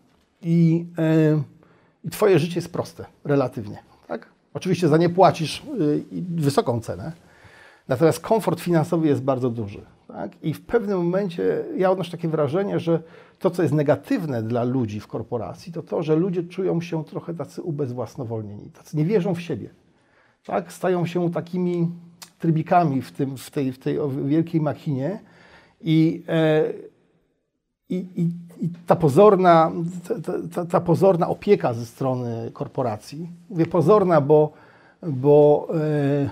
i, 0.42 0.86
yy, 0.98 1.42
i 2.04 2.10
twoje 2.10 2.38
życie 2.38 2.54
jest 2.54 2.72
proste, 2.72 3.04
relatywnie. 3.24 3.78
Tak? 4.08 4.28
Oczywiście 4.54 4.88
za 4.88 4.96
nie 4.96 5.08
płacisz 5.08 5.62
yy, 5.78 6.22
wysoką 6.36 6.80
cenę, 6.80 7.12
natomiast 7.88 8.20
komfort 8.20 8.60
finansowy 8.60 9.06
jest 9.08 9.22
bardzo 9.22 9.50
duży. 9.50 9.80
Tak? 10.08 10.30
I 10.42 10.54
w 10.54 10.66
pewnym 10.66 10.98
momencie 10.98 11.64
ja 11.76 11.90
odnoszę 11.90 12.10
takie 12.10 12.28
wrażenie, 12.28 12.80
że 12.80 13.02
to, 13.38 13.50
co 13.50 13.62
jest 13.62 13.74
negatywne 13.74 14.42
dla 14.42 14.64
ludzi 14.64 15.00
w 15.00 15.06
korporacji, 15.06 15.72
to 15.72 15.82
to, 15.82 16.02
że 16.02 16.16
ludzie 16.16 16.42
czują 16.42 16.80
się 16.80 17.04
trochę 17.04 17.34
tacy 17.34 17.62
ubezwłasnowolnieni, 17.62 18.70
tacy 18.70 18.96
nie 18.96 19.04
wierzą 19.04 19.34
w 19.34 19.40
siebie 19.40 19.70
tak, 20.44 20.72
stają 20.72 21.06
się 21.06 21.30
takimi 21.30 21.90
trybikami 22.38 23.02
w, 23.02 23.12
tym, 23.12 23.36
w, 23.36 23.50
tej, 23.50 23.72
w 23.72 23.78
tej 23.78 23.98
wielkiej 24.24 24.60
machinie 24.60 25.20
i, 25.80 26.24
e, 26.28 26.72
i, 27.88 27.96
i, 28.16 28.30
i 28.64 28.68
ta, 28.86 28.96
pozorna, 28.96 29.72
ta, 30.08 30.14
ta, 30.54 30.66
ta 30.66 30.80
pozorna 30.80 31.28
opieka 31.28 31.74
ze 31.74 31.86
strony 31.86 32.50
korporacji, 32.52 33.30
mówię 33.50 33.66
pozorna, 33.66 34.20
bo, 34.20 34.52
bo 35.02 35.68
e, 35.74 36.30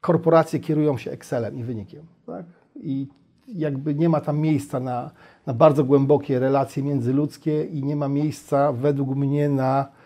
korporacje 0.00 0.60
kierują 0.60 0.98
się 0.98 1.10
Excelem 1.10 1.58
i 1.58 1.62
wynikiem. 1.62 2.06
Tak? 2.26 2.46
I 2.76 3.08
jakby 3.48 3.94
nie 3.94 4.08
ma 4.08 4.20
tam 4.20 4.38
miejsca 4.38 4.80
na, 4.80 5.10
na 5.46 5.54
bardzo 5.54 5.84
głębokie 5.84 6.38
relacje 6.38 6.82
międzyludzkie 6.82 7.64
i 7.64 7.82
nie 7.82 7.96
ma 7.96 8.08
miejsca 8.08 8.72
według 8.72 9.16
mnie 9.16 9.48
na 9.48 9.97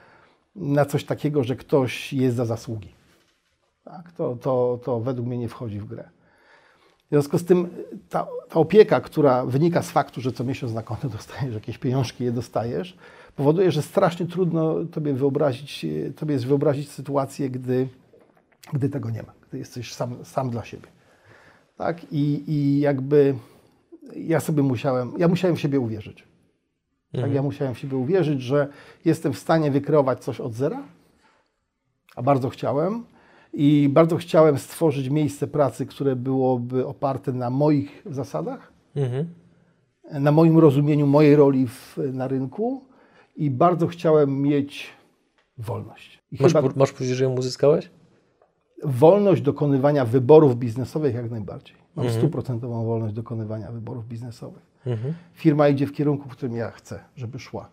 na 0.57 0.85
coś 0.85 1.05
takiego, 1.05 1.45
że 1.45 1.57
ktoś 1.57 2.13
jest 2.13 2.37
za 2.37 2.45
zasługi. 2.45 2.89
Tak? 3.85 4.13
To, 4.13 4.37
to, 4.37 4.81
to 4.85 5.01
według 5.01 5.29
mnie 5.29 5.39
nie 5.39 5.49
wchodzi 5.49 5.81
w 5.81 5.85
grę. 5.85 6.09
W 7.07 7.09
związku 7.15 7.39
z 7.39 7.45
tym 7.45 7.71
ta, 8.09 8.27
ta 8.49 8.55
opieka, 8.55 9.01
która 9.01 9.47
wynika 9.47 9.83
z 9.83 9.91
faktu, 9.91 10.21
że 10.21 10.33
co 10.33 10.45
miesiąc 10.45 10.73
na 10.73 10.83
konto 10.83 11.09
dostajesz 11.19 11.55
jakieś 11.55 11.79
pieniążki, 11.79 12.25
je 12.25 12.33
dostajesz, 12.33 12.97
powoduje, 13.37 13.71
że 13.71 13.83
strasznie 13.83 14.27
trudno 14.27 14.85
tobie 14.85 15.15
wyobrazić, 15.15 15.87
tobie 16.17 16.33
jest 16.33 16.47
wyobrazić 16.47 16.91
sytuację, 16.91 17.51
gdy, 17.51 17.89
gdy 18.73 18.89
tego 18.89 19.11
nie 19.11 19.23
ma, 19.23 19.33
gdy 19.49 19.59
jesteś 19.59 19.95
sam, 19.95 20.25
sam 20.25 20.51
dla 20.51 20.65
siebie. 20.65 20.89
Tak? 21.77 22.13
I, 22.13 22.45
I 22.47 22.81
jakby 22.81 23.35
ja 24.17 24.41
sobie 24.41 24.63
musiałem, 24.63 25.13
ja 25.19 25.29
musiałem 25.29 25.57
w 25.57 25.61
siebie 25.61 25.81
uwierzyć. 25.81 26.32
Tak, 27.21 27.33
ja 27.35 27.43
musiałem 27.43 27.75
w 27.75 27.79
siebie 27.79 27.97
uwierzyć, 27.97 28.43
że 28.43 28.69
jestem 29.05 29.33
w 29.33 29.39
stanie 29.39 29.71
wykreować 29.71 30.25
coś 30.25 30.41
od 30.41 30.55
zera, 30.55 30.83
a 32.17 32.23
bardzo 32.23 32.49
chciałem. 32.49 33.05
I 33.53 33.89
bardzo 33.93 34.17
chciałem 34.17 34.59
stworzyć 34.59 35.09
miejsce 35.11 35.47
pracy, 35.47 35.87
które 35.87 36.17
byłoby 36.17 36.87
oparte 36.87 37.33
na 37.33 37.51
moich 37.51 38.03
zasadach, 38.07 38.73
Mhm. 38.97 39.27
na 40.21 40.33
moim 40.33 40.59
rozumieniu 40.59 41.07
mojej 41.07 41.37
roli 41.37 41.67
w, 41.67 41.99
na 42.13 42.29
rynku 42.29 42.85
i 43.37 43.51
bardzo 43.51 43.87
chciałem 43.87 44.43
mieć 44.43 44.89
wolność. 45.59 46.23
I 46.33 46.43
Masz, 46.43 46.53
chyba 46.53 46.69
masz 46.77 46.93
poczucie, 46.93 47.15
że 47.15 47.25
ją 47.25 47.33
uzyskałeś? 47.35 47.91
wolność 48.85 49.43
dokonywania 49.43 50.05
wyborów 50.05 50.57
biznesowych 50.57 51.15
jak 51.15 51.31
najbardziej. 51.31 51.77
Mam 51.97 52.11
stuprocentową 52.11 52.85
wolność 52.85 53.15
dokonywania 53.15 53.73
wyborów 53.73 54.09
biznesowych. 54.09 54.63
Mhm. 54.87 55.15
Firma 55.35 55.69
idzie 55.69 55.87
w 55.87 55.93
kierunku, 55.93 56.29
w 56.29 56.33
którym 56.33 56.57
ja 56.57 56.71
chcę, 56.71 57.05
żeby 57.17 57.39
szła. 57.39 57.69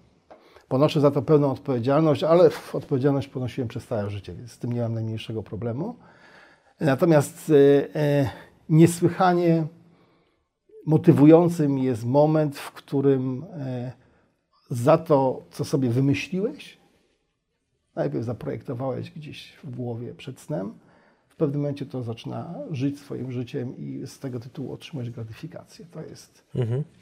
Ponoszę 0.67 1.01
za 1.01 1.11
to 1.11 1.21
pełną 1.21 1.51
odpowiedzialność, 1.51 2.23
ale 2.23 2.49
odpowiedzialność 2.73 3.27
ponosiłem 3.27 3.67
przez 3.67 3.87
całe 3.87 4.09
życie, 4.09 4.33
więc 4.33 4.51
z 4.51 4.57
tym 4.57 4.73
nie 4.73 4.81
mam 4.81 4.93
najmniejszego 4.93 5.43
problemu. 5.43 5.95
Natomiast 6.79 7.49
e, 7.49 7.95
e, 7.95 8.29
niesłychanie 8.69 9.67
motywującym 10.85 11.77
jest 11.77 12.05
moment, 12.05 12.57
w 12.57 12.71
którym 12.71 13.45
e, 13.53 13.91
za 14.69 14.97
to, 14.97 15.41
co 15.51 15.65
sobie 15.65 15.89
wymyśliłeś, 15.89 16.77
najpierw 17.95 18.25
zaprojektowałeś 18.25 19.11
gdzieś 19.11 19.53
w 19.63 19.75
głowie 19.75 20.13
przed 20.13 20.39
snem, 20.39 20.73
pewnym 21.39 21.61
momencie 21.61 21.85
to 21.85 22.03
zaczyna 22.03 22.53
żyć 22.71 22.99
swoim 22.99 23.31
życiem 23.31 23.77
i 23.77 24.07
z 24.07 24.19
tego 24.19 24.39
tytułu 24.39 24.73
otrzymujesz 24.73 25.09
gratyfikację. 25.11 25.85
To 25.91 26.01
jest, 26.01 26.43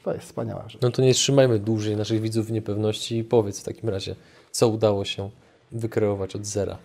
to 0.04 0.14
jest 0.14 0.26
wspaniała 0.26 0.68
rzecz. 0.68 0.82
No 0.82 0.90
to 0.90 1.02
nie 1.02 1.14
trzymajmy 1.14 1.58
dłużej 1.58 1.96
naszych 1.96 2.20
widzów 2.20 2.46
w 2.46 2.52
niepewności 2.52 3.18
i 3.18 3.24
powiedz 3.24 3.60
w 3.60 3.64
takim 3.64 3.88
razie, 3.88 4.14
co 4.50 4.68
udało 4.68 5.04
się 5.04 5.30
wykreować 5.72 6.36
od 6.36 6.46
zera. 6.46 6.78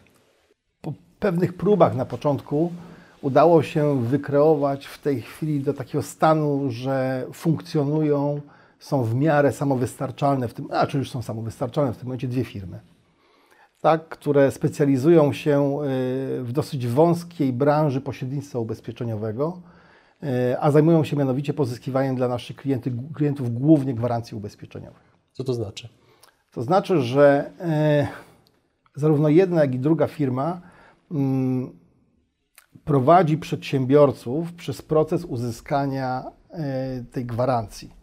po 0.81 0.93
pewnych 1.19 1.53
próbach 1.53 1.95
na 1.95 2.05
początku 2.05 2.71
udało 3.21 3.63
się 3.63 4.03
wykreować 4.03 4.85
w 4.85 5.01
tej 5.01 5.21
chwili 5.21 5.59
do 5.59 5.73
takiego 5.73 6.01
stanu, 6.01 6.71
że 6.71 7.25
funkcjonują, 7.33 8.41
są 8.79 9.03
w 9.03 9.15
miarę 9.15 9.51
samowystarczalne, 9.51 10.47
w 10.47 10.53
tym, 10.53 10.67
a 10.71 10.87
czy 10.87 10.97
już 10.97 11.11
są 11.11 11.21
samowystarczalne 11.21 11.93
w 11.93 11.97
tym 11.97 12.07
momencie 12.07 12.27
dwie 12.27 12.43
firmy, 12.43 12.79
tak, 13.83 14.09
które 14.09 14.51
specjalizują 14.51 15.33
się 15.33 15.79
y, 16.39 16.43
w 16.43 16.51
dosyć 16.51 16.87
wąskiej 16.87 17.53
branży 17.53 18.01
pośrednictwa 18.01 18.59
ubezpieczeniowego, 18.59 19.61
y, 20.23 20.27
a 20.59 20.71
zajmują 20.71 21.03
się 21.03 21.15
mianowicie 21.15 21.53
pozyskiwaniem 21.53 22.15
dla 22.15 22.27
naszych 22.27 22.55
klienty, 22.55 22.93
klientów 23.13 23.53
głównie 23.53 23.93
gwarancji 23.93 24.37
ubezpieczeniowych. 24.37 25.17
Co 25.31 25.43
to 25.43 25.53
znaczy? 25.53 25.89
To 26.51 26.61
znaczy, 26.61 27.01
że 27.01 27.51
e, 27.59 28.07
zarówno 28.95 29.29
jedna, 29.29 29.61
jak 29.61 29.75
i 29.75 29.79
druga 29.79 30.07
firma 30.07 30.61
mm, 31.11 31.79
prowadzi 32.83 33.37
przedsiębiorców 33.37 34.53
przez 34.53 34.81
proces 34.81 35.25
uzyskania 35.25 36.23
tej 37.11 37.25
gwarancji. 37.25 37.93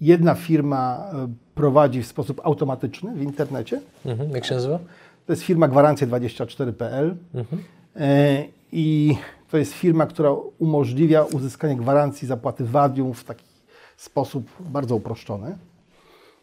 Jedna 0.00 0.34
firma 0.34 1.10
e, 1.12 1.28
prowadzi 1.54 2.02
w 2.02 2.06
sposób 2.06 2.40
automatyczny 2.44 3.14
w 3.14 3.22
internecie. 3.22 3.80
Mhm. 4.06 4.30
Jak 4.30 4.44
się 4.44 4.54
nazywa? 4.54 4.78
To 5.26 5.32
jest 5.32 5.42
firma 5.42 5.68
gwarancje24.pl 5.68 7.16
E, 7.96 8.44
i 8.72 9.16
to 9.50 9.58
jest 9.58 9.72
firma, 9.72 10.06
która 10.06 10.30
umożliwia 10.58 11.22
uzyskanie 11.22 11.76
gwarancji 11.76 12.28
zapłaty 12.28 12.64
wadium 12.64 13.14
w 13.14 13.24
taki 13.24 13.44
sposób 13.96 14.50
bardzo 14.60 14.96
uproszczony. 14.96 15.58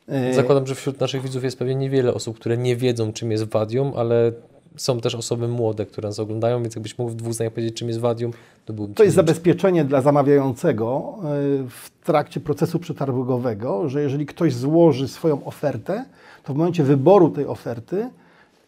E, 0.08 0.34
Zakładam, 0.34 0.68
że 0.68 0.76
wśród 0.76 1.00
naszych 1.00 1.22
widzów 1.22 1.44
jest 1.44 1.60
pewnie 1.60 1.76
niewiele 1.76 2.14
osób, 2.14 2.40
które 2.40 2.58
nie 2.58 2.76
wiedzą, 2.76 3.14
czym 3.14 3.32
jest 3.32 3.44
Wadium, 3.44 3.94
ale 3.96 4.32
są 4.78 5.00
też 5.00 5.16
osoby 5.16 5.48
młode, 5.48 5.86
które 5.86 6.10
nas 6.10 6.20
oglądają, 6.20 6.62
więc 6.62 6.76
jakbyś 6.76 6.98
mógł 6.98 7.12
w 7.12 7.16
dwóch 7.16 7.34
zdaniach 7.34 7.54
powiedzieć, 7.54 7.76
czym 7.76 7.88
jest 7.88 8.00
Wadium, 8.00 8.32
to 8.66 8.74
byłbym 8.74 8.96
To 8.96 9.04
jest 9.04 9.16
zabezpieczenie 9.16 9.86
dla 9.86 10.02
zamawiającego 10.02 11.16
y, 11.18 11.24
w 11.70 11.90
trakcie 12.04 12.40
procesu 12.40 12.80
przetargowego, 12.80 13.90
że 13.90 14.02
jeżeli 14.02 14.26
ktoś 14.26 14.54
złoży 14.54 15.08
swoją 15.08 15.46
ofertę, 15.46 16.06
to 16.44 16.54
w 16.54 16.58
momencie 16.58 16.84
wyboru 16.84 17.30
tej 17.30 17.46
oferty, 17.46 18.10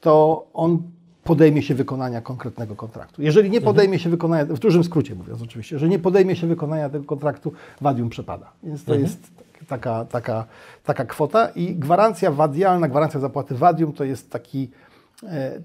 to 0.01 0.45
on 0.53 0.81
podejmie 1.23 1.61
się 1.61 1.75
wykonania 1.75 2.21
konkretnego 2.21 2.75
kontraktu. 2.75 3.21
Jeżeli 3.21 3.49
nie 3.49 3.61
podejmie 3.61 3.99
się 3.99 4.09
wykonania, 4.09 4.45
w 4.45 4.59
dużym 4.59 4.83
skrócie 4.83 5.15
mówiąc 5.15 5.41
oczywiście, 5.41 5.75
jeżeli 5.75 5.91
nie 5.91 5.99
podejmie 5.99 6.35
się 6.35 6.47
wykonania 6.47 6.89
tego 6.89 7.05
kontraktu, 7.05 7.53
wadium 7.81 8.09
przepada. 8.09 8.51
Więc 8.63 8.83
to 8.83 8.95
jest 8.95 9.31
taka, 9.67 10.05
taka, 10.05 10.45
taka 10.83 11.05
kwota 11.05 11.49
i 11.49 11.75
gwarancja 11.75 12.31
wadialna, 12.31 12.87
gwarancja 12.87 13.19
zapłaty 13.19 13.55
wadium 13.55 13.93
to 13.93 14.03
jest 14.03 14.31
taki, 14.31 14.63
e, 14.63 14.67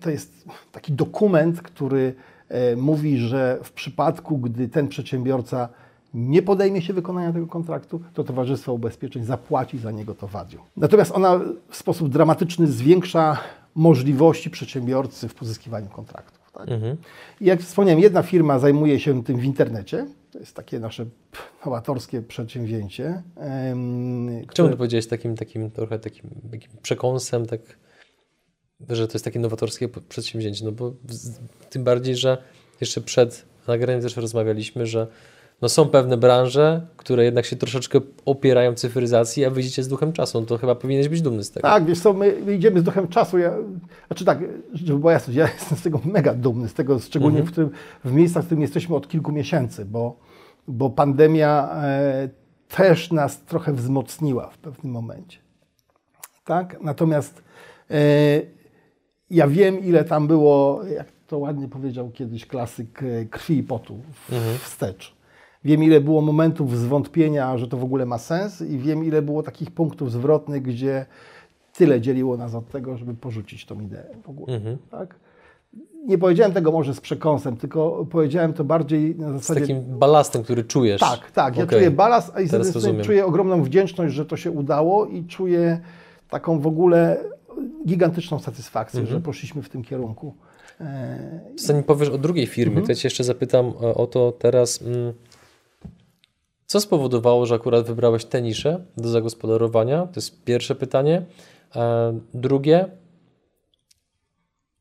to 0.00 0.10
jest 0.10 0.44
taki 0.72 0.92
dokument, 0.92 1.62
który 1.62 2.14
e, 2.48 2.76
mówi, 2.76 3.18
że 3.18 3.58
w 3.62 3.72
przypadku, 3.72 4.38
gdy 4.38 4.68
ten 4.68 4.88
przedsiębiorca 4.88 5.68
nie 6.14 6.42
podejmie 6.42 6.82
się 6.82 6.92
wykonania 6.92 7.32
tego 7.32 7.46
kontraktu, 7.46 8.00
to 8.14 8.24
Towarzystwo 8.24 8.72
Ubezpieczeń 8.72 9.24
zapłaci 9.24 9.78
za 9.78 9.90
niego 9.90 10.14
to 10.14 10.26
wadium. 10.26 10.62
Natomiast 10.76 11.12
ona 11.14 11.40
w 11.68 11.76
sposób 11.76 12.08
dramatyczny 12.08 12.66
zwiększa 12.66 13.38
możliwości 13.74 14.50
przedsiębiorcy 14.50 15.28
w 15.28 15.34
pozyskiwaniu 15.34 15.88
kontraktów. 15.88 16.52
Tak? 16.52 16.66
I 17.40 17.44
jak 17.44 17.60
wspomniałem, 17.60 18.00
jedna 18.00 18.22
firma 18.22 18.58
zajmuje 18.58 19.00
się 19.00 19.24
tym 19.24 19.36
w 19.36 19.44
internecie. 19.44 20.06
To 20.32 20.38
jest 20.38 20.56
takie 20.56 20.80
nasze 20.80 21.06
nowatorskie 21.66 22.22
przedsięwzięcie. 22.22 23.22
em, 23.36 24.26
Czemu 24.28 24.46
które- 24.46 24.68
ty 24.70 24.76
powiedziałeś 24.76 25.06
takim, 25.06 25.36
takim 25.36 25.70
trochę 25.70 25.98
takim, 25.98 26.30
takim 26.50 26.70
przekąsem, 26.82 27.46
tak, 27.46 27.60
że 28.88 29.08
to 29.08 29.12
jest 29.14 29.24
takie 29.24 29.38
nowatorskie 29.38 29.88
przedsięwzięcie? 30.08 30.64
No 30.64 30.72
bo 30.72 30.92
tym 31.70 31.84
bardziej, 31.84 32.16
że 32.16 32.38
jeszcze 32.80 33.00
przed 33.00 33.44
nagraniem 33.68 34.02
też 34.02 34.16
rozmawialiśmy, 34.16 34.86
że 34.86 35.06
no 35.62 35.68
są 35.68 35.88
pewne 35.88 36.16
branże, 36.16 36.86
które 36.96 37.24
jednak 37.24 37.44
się 37.44 37.56
troszeczkę 37.56 38.00
opierają 38.24 38.74
cyfryzacji, 38.74 39.44
a 39.44 39.50
wyjdziecie 39.50 39.82
z 39.82 39.88
duchem 39.88 40.12
czasu. 40.12 40.40
No 40.40 40.46
to 40.46 40.58
chyba 40.58 40.74
powinieneś 40.74 41.08
być 41.08 41.22
dumny 41.22 41.44
z 41.44 41.50
tego. 41.50 41.68
Tak, 41.68 41.84
wiesz 41.84 42.00
co, 42.00 42.12
my, 42.12 42.36
my 42.46 42.54
idziemy 42.54 42.80
z 42.80 42.82
duchem 42.82 43.08
czasu. 43.08 43.38
Ja, 43.38 43.54
znaczy 44.06 44.24
tak, 44.24 44.38
żeby 44.72 44.98
była 44.98 45.12
jasność, 45.12 45.36
ja 45.36 45.48
jestem 45.58 45.78
z 45.78 45.82
tego 45.82 46.00
mega 46.04 46.34
dumny, 46.34 46.68
z 46.68 46.74
tego 46.74 46.98
szczególnie 46.98 47.42
w, 47.42 47.52
którym, 47.52 47.70
w 48.04 48.12
miejscach, 48.12 48.42
w 48.42 48.46
którym 48.46 48.62
jesteśmy 48.62 48.96
od 48.96 49.08
kilku 49.08 49.32
miesięcy, 49.32 49.84
bo, 49.84 50.16
bo 50.68 50.90
pandemia 50.90 51.70
e, 51.74 52.28
też 52.68 53.12
nas 53.12 53.40
trochę 53.44 53.72
wzmocniła 53.72 54.50
w 54.50 54.58
pewnym 54.58 54.92
momencie. 54.92 55.38
Tak? 56.44 56.80
Natomiast 56.80 57.42
e, 57.90 57.94
ja 59.32 59.48
wiem, 59.48 59.80
ile 59.80 60.04
tam 60.04 60.26
było, 60.26 60.80
jak 60.96 61.06
to 61.26 61.38
ładnie 61.38 61.68
powiedział 61.68 62.10
kiedyś 62.10 62.46
klasyk, 62.46 63.02
e, 63.02 63.24
krwi 63.24 63.58
i 63.58 63.62
potu 63.62 63.98
w, 64.28 64.58
wstecz. 64.58 65.14
Wiem, 65.64 65.82
ile 65.82 66.00
było 66.00 66.20
momentów 66.20 66.78
zwątpienia, 66.78 67.58
że 67.58 67.68
to 67.68 67.76
w 67.76 67.84
ogóle 67.84 68.06
ma 68.06 68.18
sens 68.18 68.60
i 68.60 68.78
wiem, 68.78 69.04
ile 69.04 69.22
było 69.22 69.42
takich 69.42 69.70
punktów 69.70 70.12
zwrotnych, 70.12 70.62
gdzie 70.62 71.06
tyle 71.72 72.00
dzieliło 72.00 72.36
nas 72.36 72.54
od 72.54 72.68
tego, 72.68 72.96
żeby 72.96 73.14
porzucić 73.14 73.66
tą 73.66 73.80
ideę 73.80 74.14
w 74.22 74.30
ogóle. 74.30 74.60
Tak? 74.90 75.14
Nie 76.06 76.18
powiedziałem 76.18 76.52
tego 76.52 76.72
może 76.72 76.94
z 76.94 77.00
przekąsem, 77.00 77.56
tylko 77.56 78.06
powiedziałem 78.10 78.52
to 78.52 78.64
bardziej 78.64 79.16
na 79.16 79.30
Z 79.30 79.32
zasadzie... 79.32 79.60
takim 79.60 79.98
balastem, 79.98 80.42
który 80.42 80.64
czujesz. 80.64 81.00
Tak, 81.00 81.30
tak. 81.30 81.56
Ja 81.56 81.64
Okej. 81.64 81.78
czuję 81.78 81.90
balast, 81.90 82.32
a 82.34 82.40
i 82.40 82.48
z 82.48 83.04
czuję 83.04 83.26
ogromną 83.26 83.62
wdzięczność, 83.62 84.14
że 84.14 84.26
to 84.26 84.36
się 84.36 84.50
udało 84.50 85.06
i 85.06 85.24
czuję 85.24 85.80
taką 86.28 86.60
w 86.60 86.66
ogóle 86.66 87.24
gigantyczną 87.86 88.38
satysfakcję, 88.38 89.00
Mhm. 89.00 89.18
że 89.18 89.24
poszliśmy 89.24 89.62
w 89.62 89.68
tym 89.68 89.82
kierunku. 89.84 90.34
E, 90.80 91.40
Zanim 91.56 91.82
powiesz 91.82 92.08
o 92.08 92.18
drugiej 92.18 92.46
firmie, 92.46 92.82
to 92.82 92.88
ja 92.88 92.94
Cię 92.94 93.06
jeszcze 93.06 93.24
zapytam 93.24 93.66
o, 93.66 93.94
o 93.94 94.06
to 94.06 94.32
teraz. 94.32 94.82
Mm, 94.82 95.12
co 96.66 96.80
spowodowało, 96.80 97.46
że 97.46 97.54
akurat 97.54 97.86
wybrałeś 97.86 98.24
tę 98.24 98.42
niszę 98.42 98.84
do 98.96 99.08
zagospodarowania? 99.08 100.06
To 100.06 100.12
jest 100.16 100.44
pierwsze 100.44 100.74
pytanie. 100.74 101.22
E, 101.76 102.18
drugie, 102.34 102.88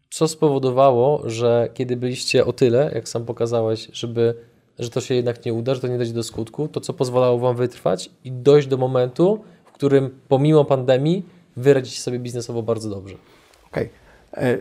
co 0.09 0.27
spowodowało, 0.27 1.29
że 1.29 1.69
kiedy 1.73 1.97
byliście 1.97 2.45
o 2.45 2.53
tyle, 2.53 2.91
jak 2.95 3.09
sam 3.09 3.25
pokazałeś, 3.25 3.89
żeby, 3.93 4.35
że 4.79 4.89
to 4.89 5.01
się 5.01 5.15
jednak 5.15 5.45
nie 5.45 5.53
uda, 5.53 5.75
że 5.75 5.81
to 5.81 5.87
nie 5.87 5.97
dojdzie 5.97 6.13
do 6.13 6.23
skutku, 6.23 6.67
to 6.67 6.81
co 6.81 6.93
pozwalało 6.93 7.39
Wam 7.39 7.55
wytrwać 7.55 8.09
i 8.23 8.31
dojść 8.31 8.67
do 8.67 8.77
momentu, 8.77 9.43
w 9.65 9.71
którym 9.71 10.19
pomimo 10.27 10.65
pandemii 10.65 11.25
wy 11.57 11.73
radzicie 11.73 12.01
sobie 12.01 12.19
biznesowo 12.19 12.63
bardzo 12.63 12.89
dobrze? 12.89 13.15
Okej. 13.71 13.89
E, 14.33 14.57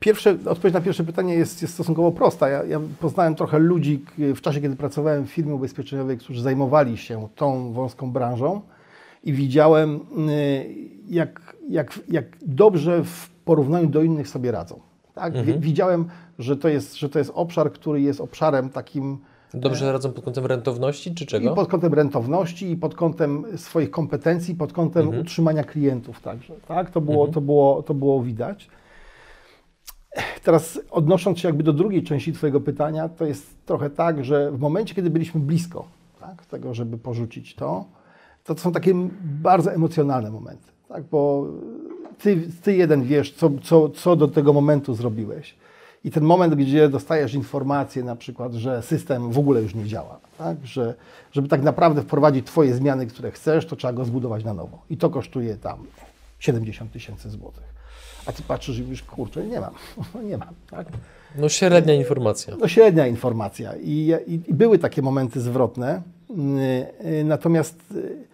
Pierwsze, 0.00 0.36
odpowiedź 0.46 0.74
na 0.74 0.80
pierwsze 0.80 1.04
pytanie 1.04 1.34
jest, 1.34 1.62
jest 1.62 1.74
stosunkowo 1.74 2.12
prosta. 2.12 2.48
Ja, 2.48 2.64
ja 2.64 2.80
poznałem 3.00 3.34
trochę 3.34 3.58
ludzi 3.58 4.04
w 4.18 4.40
czasie, 4.40 4.60
kiedy 4.60 4.76
pracowałem 4.76 5.26
w 5.26 5.30
firmie 5.30 5.54
ubezpieczeniowej, 5.54 6.18
którzy 6.18 6.42
zajmowali 6.42 6.96
się 6.98 7.28
tą 7.36 7.72
wąską 7.72 8.10
branżą 8.12 8.60
i 9.24 9.32
widziałem, 9.32 10.00
y, 10.28 10.74
jak, 11.08 11.54
jak, 11.68 12.00
jak 12.08 12.24
dobrze 12.42 13.04
w 13.04 13.30
porównaniu 13.44 13.86
do 13.86 14.02
innych 14.02 14.28
sobie 14.28 14.50
radzą. 14.50 14.80
Tak? 15.14 15.42
Wi- 15.44 15.58
Widziałem, 15.58 16.04
że 16.38 16.56
to, 16.56 16.68
jest, 16.68 16.94
że 16.96 17.08
to 17.08 17.18
jest 17.18 17.30
obszar, 17.34 17.72
który 17.72 18.00
jest 18.00 18.20
obszarem 18.20 18.68
takim 18.70 19.18
Dobrze 19.54 19.92
radzą 19.92 20.12
pod 20.12 20.24
kątem 20.24 20.46
rentowności 20.46 21.14
czy 21.14 21.26
czego? 21.26 21.52
i 21.52 21.54
pod 21.54 21.68
kątem 21.68 21.94
rentowności, 21.94 22.70
i 22.70 22.76
pod 22.76 22.94
kątem 22.94 23.44
swoich 23.56 23.90
kompetencji, 23.90 24.54
pod 24.54 24.72
kątem 24.72 25.08
utrzymania 25.08 25.64
klientów 25.64 26.20
także. 26.20 26.54
Tak? 26.68 26.90
To, 26.90 27.00
było, 27.00 27.28
to, 27.28 27.40
było, 27.40 27.82
to 27.82 27.94
było 27.94 28.22
widać. 28.22 28.68
Teraz 30.44 30.80
odnosząc 30.90 31.38
się 31.38 31.48
jakby 31.48 31.62
do 31.62 31.72
drugiej 31.72 32.02
części 32.02 32.32
Twojego 32.32 32.60
pytania, 32.60 33.08
to 33.08 33.26
jest 33.26 33.66
trochę 33.66 33.90
tak, 33.90 34.24
że 34.24 34.52
w 34.52 34.58
momencie, 34.58 34.94
kiedy 34.94 35.10
byliśmy 35.10 35.40
blisko 35.40 35.84
tak? 36.20 36.46
tego, 36.46 36.74
żeby 36.74 36.98
porzucić 36.98 37.54
to. 37.54 37.84
To 38.44 38.58
są 38.58 38.72
takie 38.72 38.94
bardzo 39.22 39.72
emocjonalne 39.72 40.30
momenty, 40.30 40.72
tak? 40.88 41.04
bo 41.04 41.46
ty, 42.18 42.48
ty 42.62 42.76
jeden 42.76 43.02
wiesz, 43.02 43.32
co, 43.32 43.50
co, 43.62 43.88
co 43.88 44.16
do 44.16 44.28
tego 44.28 44.52
momentu 44.52 44.94
zrobiłeś. 44.94 45.54
I 46.04 46.10
ten 46.10 46.24
moment, 46.24 46.54
gdzie 46.54 46.88
dostajesz 46.88 47.34
informację 47.34 48.04
na 48.04 48.16
przykład, 48.16 48.52
że 48.54 48.82
system 48.82 49.32
w 49.32 49.38
ogóle 49.38 49.62
już 49.62 49.74
nie 49.74 49.84
działa, 49.84 50.20
tak? 50.38 50.56
że 50.64 50.94
żeby 51.32 51.48
tak 51.48 51.62
naprawdę 51.62 52.02
wprowadzić 52.02 52.46
Twoje 52.46 52.74
zmiany, 52.74 53.06
które 53.06 53.30
chcesz, 53.30 53.66
to 53.66 53.76
trzeba 53.76 53.92
go 53.92 54.04
zbudować 54.04 54.44
na 54.44 54.54
nowo. 54.54 54.82
I 54.90 54.96
to 54.96 55.10
kosztuje 55.10 55.56
tam 55.56 55.78
70 56.38 56.92
tysięcy 56.92 57.30
złotych. 57.30 57.64
A 58.26 58.32
Ty 58.32 58.42
patrzysz 58.42 58.78
i 58.78 58.82
mówisz, 58.82 59.02
kurczę, 59.02 59.46
nie 59.46 59.60
mam, 59.60 59.74
nie 60.30 60.38
mam. 60.38 60.54
Tak? 60.70 60.86
No 61.38 61.48
średnia 61.48 61.94
informacja. 61.94 62.56
No 62.60 62.68
średnia 62.68 63.06
informacja. 63.06 63.76
I, 63.76 64.14
i, 64.26 64.40
i 64.50 64.54
były 64.54 64.78
takie 64.78 65.02
momenty 65.02 65.40
zwrotne. 65.40 66.02
Yy, 67.04 67.24
Natomiast 67.24 67.76
yy, 67.94 68.29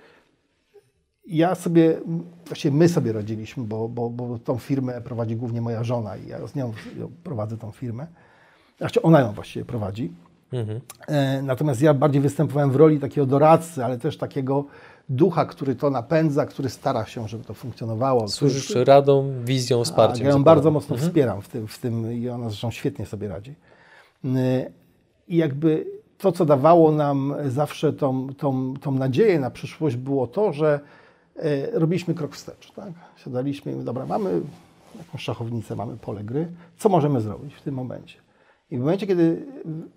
ja 1.26 1.54
sobie, 1.54 2.00
właściwie 2.46 2.76
my 2.76 2.88
sobie 2.88 3.12
radziliśmy, 3.12 3.64
bo, 3.64 3.88
bo, 3.88 4.10
bo 4.10 4.38
tą 4.38 4.58
firmę 4.58 5.00
prowadzi 5.00 5.36
głównie 5.36 5.60
moja 5.60 5.84
żona 5.84 6.16
i 6.16 6.28
ja 6.28 6.46
z 6.46 6.54
nią 6.54 6.72
prowadzę 7.24 7.56
tą 7.56 7.70
firmę. 7.70 8.06
Znaczy 8.78 9.02
ona 9.02 9.20
ją 9.20 9.32
właściwie 9.32 9.64
prowadzi. 9.64 10.12
Mhm. 10.52 10.80
E, 11.08 11.42
Natomiast 11.42 11.82
ja 11.82 11.94
bardziej 11.94 12.20
występowałem 12.22 12.70
w 12.70 12.76
roli 12.76 13.00
takiego 13.00 13.26
doradcy, 13.26 13.84
ale 13.84 13.98
też 13.98 14.16
takiego 14.16 14.64
ducha, 15.08 15.44
który 15.44 15.74
to 15.74 15.90
napędza, 15.90 16.46
który 16.46 16.68
stara 16.68 17.06
się, 17.06 17.28
żeby 17.28 17.44
to 17.44 17.54
funkcjonowało. 17.54 18.28
Służysz 18.28 18.74
radą, 18.74 19.32
wizją, 19.44 19.84
wsparciem. 19.84 20.16
Tak, 20.16 20.24
ja 20.24 20.30
ją 20.30 20.44
bardzo 20.44 20.70
mocno 20.70 20.96
wspieram 20.96 21.42
w 21.42 21.48
tym, 21.48 21.66
w 21.68 21.78
tym 21.78 22.12
i 22.12 22.28
ona 22.28 22.48
zresztą 22.48 22.70
świetnie 22.70 23.06
sobie 23.06 23.28
radzi. 23.28 23.54
Yy, 24.24 24.32
I 25.28 25.36
jakby 25.36 25.86
to, 26.18 26.32
co 26.32 26.44
dawało 26.44 26.92
nam 26.92 27.34
zawsze 27.48 27.92
tą, 27.92 28.28
tą, 28.34 28.74
tą 28.80 28.92
nadzieję 28.92 29.40
na 29.40 29.50
przyszłość, 29.50 29.96
było 29.96 30.26
to, 30.26 30.52
że 30.52 30.74
e, 30.74 31.05
robiliśmy 31.72 32.14
krok 32.14 32.34
wstecz. 32.34 32.72
Tak? 32.72 32.92
Siadaliśmy 33.16 33.72
i 33.72 33.84
dobra, 33.84 34.06
mamy 34.06 34.40
jakąś 34.98 35.22
szachownicę, 35.22 35.76
mamy 35.76 35.96
pole 35.96 36.24
gry, 36.24 36.52
co 36.78 36.88
możemy 36.88 37.20
zrobić 37.20 37.54
w 37.54 37.62
tym 37.62 37.74
momencie? 37.74 38.18
I 38.70 38.76
w 38.76 38.80
momencie, 38.80 39.06
kiedy 39.06 39.46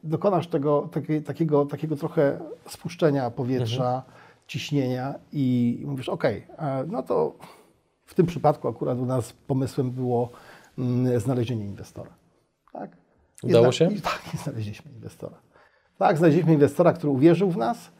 dokonasz 0.03 0.47
tego, 0.47 0.89
takie, 0.91 1.21
takiego, 1.21 1.65
takiego 1.65 1.95
trochę 1.95 2.39
spuszczenia 2.67 3.31
powietrza, 3.31 4.03
ciśnienia 4.47 5.15
i 5.33 5.79
mówisz, 5.85 6.09
ok, 6.09 6.23
no 6.87 7.03
to 7.03 7.35
w 8.05 8.13
tym 8.13 8.25
przypadku 8.25 8.67
akurat 8.67 8.99
u 8.99 9.05
nas 9.05 9.33
pomysłem 9.33 9.91
było 9.91 10.29
mm, 10.77 11.19
znalezienie 11.19 11.65
inwestora. 11.65 12.11
Tak? 12.73 12.97
I 13.43 13.47
Udało 13.47 13.71
się? 13.71 13.93
I, 13.93 14.01
tak, 14.01 14.21
i 14.33 14.37
znaleźliśmy 14.43 14.91
inwestora. 14.91 15.35
Tak, 15.97 16.17
znaleźliśmy 16.17 16.53
inwestora, 16.53 16.93
który 16.93 17.13
uwierzył 17.13 17.51
w 17.51 17.57
nas, 17.57 17.77
e, 17.87 17.91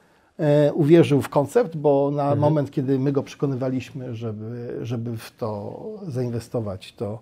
uwierzył 0.74 1.22
w 1.22 1.30
koncept, 1.30 1.78
bo 1.78 2.12
na 2.12 2.36
moment, 2.36 2.72
kiedy 2.72 3.00
my 3.00 3.12
go 3.12 3.24
przekonywaliśmy, 3.24 4.16
żeby, 4.16 4.80
żeby 4.82 5.18
w 5.18 5.32
to 5.32 5.80
zainwestować, 6.08 6.94
to, 6.94 7.20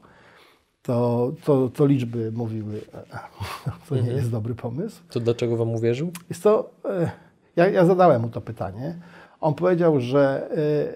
to, 0.87 1.31
to, 1.43 1.69
to 1.69 1.85
liczby 1.85 2.31
mówiły, 2.31 2.81
e, 2.93 3.19
to 3.89 3.95
nie 3.95 4.11
jest 4.11 4.31
dobry 4.31 4.55
pomysł. 4.55 5.01
To 5.09 5.19
dlaczego 5.19 5.57
wam 5.57 5.69
uwierzył? 5.69 6.11
Jest 6.29 6.43
to, 6.43 6.69
e, 6.85 7.11
ja, 7.55 7.69
ja 7.69 7.85
zadałem 7.85 8.21
mu 8.21 8.29
to 8.29 8.41
pytanie. 8.41 8.99
On 9.41 9.53
powiedział, 9.53 9.99
że 9.99 10.49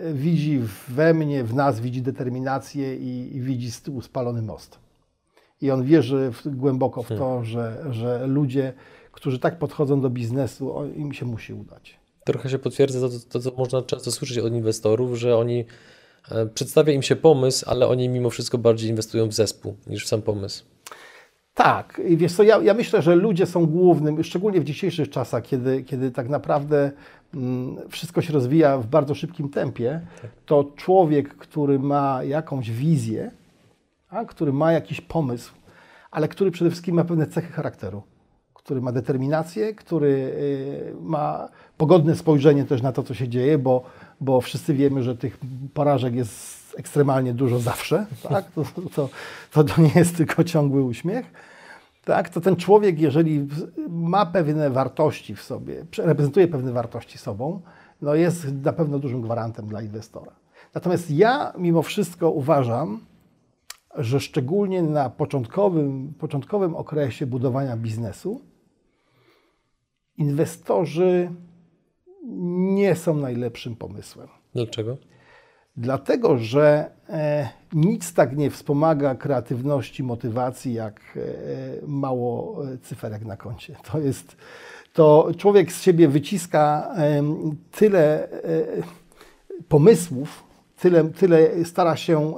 e, 0.09 0.13
widzi 0.13 0.61
we 0.87 1.13
mnie, 1.13 1.43
w 1.43 1.53
nas, 1.53 1.79
widzi 1.79 2.01
determinację 2.01 2.95
i, 2.95 3.35
i 3.35 3.41
widzi 3.41 3.71
z 3.71 3.81
tyłu 3.81 4.01
spalony 4.01 4.41
most. 4.41 4.79
I 5.61 5.71
on 5.71 5.83
wierzy 5.83 6.31
w, 6.31 6.55
głęboko 6.55 7.03
w 7.03 7.07
to, 7.07 7.43
że, 7.43 7.85
że 7.89 8.27
ludzie, 8.27 8.73
którzy 9.11 9.39
tak 9.39 9.59
podchodzą 9.59 10.01
do 10.01 10.09
biznesu, 10.09 10.85
im 10.95 11.13
się 11.13 11.25
musi 11.25 11.53
udać. 11.53 12.00
Trochę 12.25 12.49
się 12.49 12.59
potwierdza 12.59 13.09
to, 13.09 13.15
to, 13.29 13.39
co 13.39 13.51
można 13.57 13.81
często 13.81 14.11
słyszeć 14.11 14.37
od 14.37 14.53
inwestorów, 14.53 15.17
że 15.17 15.37
oni 15.37 15.65
e, 16.31 16.45
przedstawia 16.45 16.93
im 16.93 17.01
się 17.01 17.15
pomysł, 17.15 17.65
ale 17.69 17.87
oni 17.87 18.09
mimo 18.09 18.29
wszystko 18.29 18.57
bardziej 18.57 18.89
inwestują 18.89 19.27
w 19.27 19.33
zespół 19.33 19.75
niż 19.87 20.05
w 20.05 20.07
sam 20.07 20.21
pomysł. 20.21 20.63
Tak, 21.53 22.01
i 22.07 22.17
wiesz 22.17 22.33
co, 22.33 22.43
ja, 22.43 22.57
ja 22.57 22.73
myślę, 22.73 23.01
że 23.01 23.15
ludzie 23.15 23.45
są 23.45 23.65
głównym, 23.65 24.23
szczególnie 24.23 24.61
w 24.61 24.63
dzisiejszych 24.63 25.09
czasach, 25.09 25.43
kiedy, 25.43 25.83
kiedy 25.83 26.11
tak 26.11 26.29
naprawdę 26.29 26.91
mm, 27.33 27.89
wszystko 27.89 28.21
się 28.21 28.33
rozwija 28.33 28.77
w 28.77 28.87
bardzo 28.87 29.15
szybkim 29.15 29.49
tempie, 29.49 30.01
to 30.45 30.71
człowiek, 30.75 31.35
który 31.35 31.79
ma 31.79 32.23
jakąś 32.23 32.71
wizję, 32.71 33.31
a, 34.09 34.25
który 34.25 34.53
ma 34.53 34.71
jakiś 34.71 35.01
pomysł, 35.01 35.53
ale 36.11 36.27
który 36.27 36.51
przede 36.51 36.71
wszystkim 36.71 36.95
ma 36.95 37.03
pewne 37.03 37.27
cechy 37.27 37.51
charakteru, 37.51 38.03
który 38.63 38.81
ma 38.81 38.91
determinację, 38.91 39.75
który 39.75 40.07
y, 40.07 40.93
ma 41.01 41.49
pogodne 41.77 42.15
spojrzenie 42.15 42.65
też 42.65 42.81
na 42.81 42.91
to, 42.91 43.03
co 43.03 43.13
się 43.13 43.27
dzieje, 43.27 43.57
bo, 43.57 43.83
bo 44.21 44.41
wszyscy 44.41 44.73
wiemy, 44.73 45.03
że 45.03 45.17
tych 45.17 45.37
porażek 45.73 46.15
jest 46.15 46.75
ekstremalnie 46.77 47.33
dużo 47.33 47.59
zawsze, 47.59 48.05
tak? 48.29 48.51
to, 48.51 48.63
to, 48.95 49.09
to, 49.53 49.63
to 49.63 49.81
nie 49.81 49.91
jest 49.95 50.17
tylko 50.17 50.43
ciągły 50.43 50.83
uśmiech. 50.83 51.25
Tak, 52.05 52.29
to 52.29 52.41
ten 52.41 52.55
człowiek, 52.55 52.99
jeżeli 52.99 53.47
ma 53.89 54.25
pewne 54.25 54.69
wartości 54.69 55.35
w 55.35 55.41
sobie, 55.41 55.85
reprezentuje 55.97 56.47
pewne 56.47 56.71
wartości 56.71 57.17
sobą, 57.17 57.61
no 58.01 58.15
jest 58.15 58.53
na 58.63 58.73
pewno 58.73 58.99
dużym 58.99 59.21
gwarantem 59.21 59.67
dla 59.67 59.81
inwestora. 59.81 60.31
Natomiast 60.73 61.11
ja 61.11 61.53
mimo 61.57 61.81
wszystko 61.81 62.31
uważam, 62.31 62.99
że 63.97 64.19
szczególnie 64.19 64.83
na 64.83 65.09
początkowym, 65.09 66.13
początkowym 66.19 66.75
okresie 66.75 67.25
budowania 67.25 67.77
biznesu 67.77 68.41
inwestorzy 70.17 71.29
nie 72.75 72.95
są 72.95 73.15
najlepszym 73.15 73.75
pomysłem. 73.75 74.27
Dlaczego? 74.53 74.97
Dlatego, 75.77 76.37
że 76.37 76.91
e, 77.09 77.49
nic 77.73 78.13
tak 78.13 78.37
nie 78.37 78.49
wspomaga 78.49 79.15
kreatywności, 79.15 80.03
motywacji, 80.03 80.73
jak 80.73 81.01
e, 81.17 81.21
mało 81.87 82.63
e, 82.67 82.77
cyferek 82.77 83.25
na 83.25 83.37
koncie. 83.37 83.75
To 83.91 83.99
jest, 83.99 84.37
to 84.93 85.31
człowiek 85.37 85.71
z 85.71 85.81
siebie 85.81 86.07
wyciska 86.07 86.95
tyle 87.71 88.27
pomysłów, 89.67 90.43
tyle, 90.79 91.09
tyle 91.09 91.65
stara 91.65 91.95
się 91.95 92.33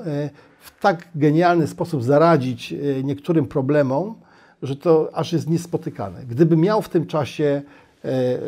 w 0.59 0.79
tak 0.79 1.07
genialny 1.15 1.67
sposób 1.67 2.03
zaradzić 2.03 2.73
niektórym 3.03 3.45
problemom, 3.45 4.15
że 4.63 4.75
to 4.75 5.09
aż 5.13 5.33
jest 5.33 5.49
niespotykane. 5.49 6.25
Gdyby 6.25 6.57
miał 6.57 6.81
w 6.81 6.89
tym 6.89 7.05
czasie 7.07 7.61
e, 8.05 8.39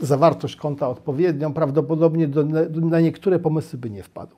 zawartość 0.00 0.56
konta 0.56 0.88
odpowiednią, 0.88 1.52
prawdopodobnie 1.52 2.28
do, 2.28 2.44
na 2.70 3.00
niektóre 3.00 3.38
pomysły 3.38 3.78
by 3.78 3.90
nie 3.90 4.02
wpadł. 4.02 4.36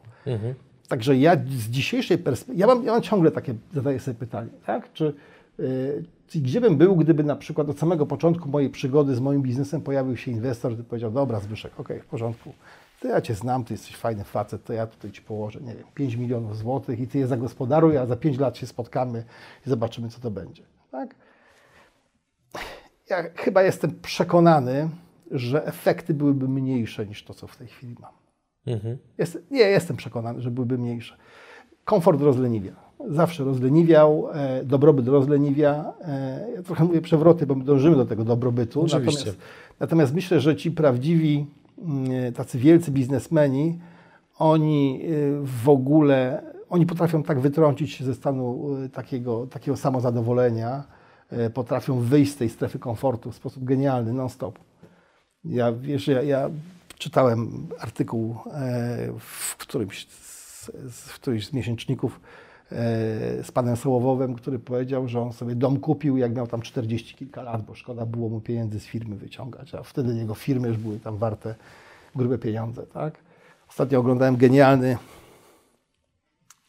Także 0.89 1.17
ja 1.17 1.37
z 1.37 1.71
dzisiejszej 1.71 2.19
perspektywy, 2.19 2.61
ja 2.61 2.67
mam, 2.67 2.85
ja 2.85 2.93
mam 2.93 3.03
ciągle 3.03 3.31
takie, 3.31 3.55
zadaję 3.75 4.01
sobie 4.01 4.15
pytanie, 4.15 4.51
tak? 4.67 4.93
Czy, 4.93 5.15
yy, 5.59 6.05
gdzie 6.35 6.61
bym 6.61 6.77
był, 6.77 6.97
gdyby 6.97 7.25
na 7.25 7.37
przykład 7.37 7.69
od 7.69 7.79
samego 7.79 8.07
początku 8.07 8.49
mojej 8.49 8.71
przygody 8.71 9.15
z 9.15 9.21
moim 9.21 9.43
biznesem 9.43 9.81
pojawił 9.81 10.17
się 10.17 10.31
inwestor, 10.31 10.73
który 10.73 10.89
powiedział, 10.89 11.11
dobra 11.11 11.41
Zbyszek, 11.41 11.81
okej, 11.81 12.01
w 12.01 12.07
porządku, 12.07 12.53
to 13.01 13.09
ja 13.09 13.21
Cię 13.21 13.35
znam, 13.35 13.65
Ty 13.65 13.75
jesteś 13.75 13.97
fajny 13.97 14.25
facet, 14.25 14.65
to 14.65 14.73
ja 14.73 14.87
tutaj 14.87 15.11
Ci 15.11 15.23
położę, 15.23 15.61
nie 15.61 15.75
wiem, 15.75 15.85
5 15.95 16.15
milionów 16.15 16.57
złotych 16.57 17.01
i 17.01 17.07
Ty 17.07 17.19
je 17.19 17.27
zagospodaruj, 17.27 17.99
a 17.99 18.07
za 18.07 18.17
5 18.17 18.39
lat 18.39 18.57
się 18.57 18.67
spotkamy 18.67 19.25
i 19.67 19.71
zobaczymy, 19.71 20.09
co 20.09 20.21
to 20.21 20.31
będzie, 20.31 20.63
tak? 20.91 21.15
Ja 23.11 23.23
chyba 23.35 23.63
jestem 23.63 24.01
przekonany, 24.03 24.89
że 25.31 25.67
efekty 25.67 26.15
byłyby 26.15 26.49
mniejsze 26.49 27.07
niż 27.07 27.25
to, 27.25 27.35
co 27.35 27.47
w 27.47 27.57
tej 27.57 27.69
chwili 27.69 27.97
mam. 28.01 28.13
Jest, 29.19 29.39
nie, 29.51 29.61
jestem 29.61 29.97
przekonany, 29.97 30.41
że 30.41 30.51
byłyby 30.51 30.79
mniejsze. 30.79 31.17
Komfort 31.85 32.21
rozleniwia. 32.21 32.73
Zawsze 33.09 33.45
rozleniwiał, 33.45 34.29
e, 34.33 34.65
dobrobyt 34.65 35.09
rozleniwia. 35.09 35.93
E, 36.03 36.47
ja 36.55 36.63
trochę 36.63 36.85
mówię 36.85 37.01
przewroty, 37.01 37.47
bo 37.47 37.55
my 37.55 37.65
dążymy 37.65 37.97
do 37.97 38.07
tego 38.07 38.25
dobrobytu. 38.25 38.83
Oczywiście. 38.83 39.19
Natomiast, 39.19 39.39
natomiast 39.81 40.15
myślę, 40.15 40.41
że 40.41 40.57
ci 40.57 40.71
prawdziwi, 40.71 41.47
tacy 42.35 42.59
wielcy 42.59 42.91
biznesmeni, 42.91 43.79
oni 44.39 45.01
y, 45.05 45.41
w 45.43 45.69
ogóle, 45.69 46.43
oni 46.69 46.87
potrafią 46.87 47.23
tak 47.23 47.41
wytrącić 47.41 47.93
się 47.93 48.05
ze 48.05 48.15
stanu 48.15 48.77
y, 48.85 48.89
takiego, 48.89 49.47
takiego 49.47 49.77
samozadowolenia, 49.77 50.85
y, 51.33 51.51
potrafią 51.51 52.01
wyjść 52.01 52.33
z 52.33 52.37
tej 52.37 52.49
strefy 52.49 52.79
komfortu 52.79 53.31
w 53.33 53.37
sposób 53.37 53.65
genialny, 53.65 54.13
non-stop. 54.13 54.59
Ja, 55.45 55.73
wiesz, 55.73 56.09
ja, 56.09 56.23
ja 56.23 56.51
czytałem 56.99 57.67
artykuł 57.79 58.37
e, 58.53 59.13
w 59.19 59.57
którymś 59.57 60.09
z, 60.09 60.71
w 60.91 61.15
którymś 61.15 61.47
z 61.47 61.53
miesięczników 61.53 62.21
z 63.43 63.53
panem 63.53 63.77
Sołowowem, 63.77 64.35
który 64.35 64.59
powiedział, 64.59 65.09
że 65.09 65.21
on 65.21 65.33
sobie 65.33 65.55
dom 65.55 65.81
kupił, 65.81 66.17
jak 66.17 66.35
miał 66.37 66.47
tam 66.47 66.63
40 66.63 67.15
kilka 67.15 67.43
lat, 67.43 67.63
bo 67.63 67.75
szkoda 67.75 68.07
było 68.07 68.29
mu 68.29 68.41
pieniędzy 68.41 68.81
z 68.81 68.85
firmy 68.85 69.17
wyciągać, 69.17 69.75
a 69.75 69.83
wtedy 69.83 70.15
jego 70.15 70.35
firmy 70.35 70.69
już 70.69 70.77
były 70.77 71.01
tam 71.01 71.17
warte 71.17 71.55
grube 72.17 72.39
pieniądze, 72.39 72.87
tak? 72.87 73.15
Ostatnio 73.69 74.01
oglądałem 74.01 74.37
genialny 74.37 74.97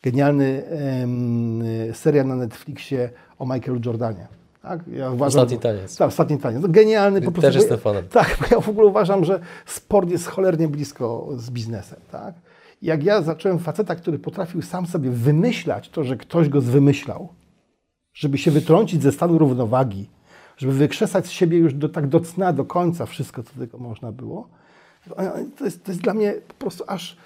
genialny 0.04 0.64
em, 0.66 1.64
serial 1.94 2.28
na 2.28 2.36
Netflixie 2.36 3.10
o 3.40 3.46
Michaelu 3.46 3.80
Jordanie. 3.86 4.28
Tak? 4.62 4.80
Ja 4.88 5.12
Ostatni 5.12 5.60
taniec. 5.60 5.98
Tak, 5.98 6.08
ostatni 6.08 6.38
taniec. 6.38 6.62
No, 6.62 6.68
genialny 6.68 7.22
po 7.22 7.32
prostu. 7.32 7.42
Też 7.42 7.56
jestem 7.56 7.78
fanem. 7.78 8.08
Tak, 8.08 8.38
ja 8.52 8.60
w 8.60 8.70
ogóle 8.70 8.88
uważam, 8.88 9.26
że 9.26 9.40
sport 9.66 10.10
jest 10.10 10.28
cholernie 10.28 10.68
blisko 10.68 11.28
z 11.36 11.50
biznesem. 11.50 12.00
Tak? 12.12 12.34
Jak 12.82 13.04
ja 13.04 13.22
zacząłem 13.22 13.60
faceta, 13.60 13.96
który 13.96 14.20
potrafił 14.20 14.62
sam 14.62 14.86
sobie 14.86 15.12
wymyślać 15.12 15.89
to, 15.89 16.04
że 16.04 16.18
ktoś 16.18 16.50
go 16.50 16.62
zwymyślał, 16.62 17.30
żeby 18.13 18.38
się 18.38 18.52
wytrącić 18.52 19.04
ze 19.04 19.12
stanu 19.12 19.38
równowagi, 19.38 20.10
żeby 20.58 20.74
wykrzesać 20.74 21.28
z 21.28 21.32
siebie 21.32 21.58
już 21.58 21.74
do, 21.74 21.89
tak 21.89 22.08
do 22.08 22.20
cna, 22.20 22.54
do 22.54 22.65
końca 22.65 23.06
wszystko, 23.06 23.44
co 23.44 23.54
tylko 23.54 23.78
można 23.78 24.12
było, 24.12 24.50
to 25.58 25.65
jest, 25.65 25.84
to 25.84 25.92
jest 25.92 26.02
dla 26.02 26.13
mnie 26.13 26.34
po 26.48 26.54
prostu 26.54 26.84
aż... 26.88 27.18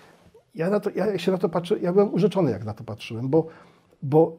Ja, 0.56 0.70
na 0.70 0.80
to, 0.80 0.90
ja 0.96 1.18
się 1.18 1.32
na 1.32 1.38
to 1.38 1.50
patrzę, 1.50 1.80
ja 1.80 1.94
byłem 1.94 2.14
urzeczony, 2.14 2.52
jak 2.52 2.66
na 2.66 2.74
to 2.74 2.84
patrzyłem, 2.84 3.30
bo, 3.30 3.48
bo 4.02 4.38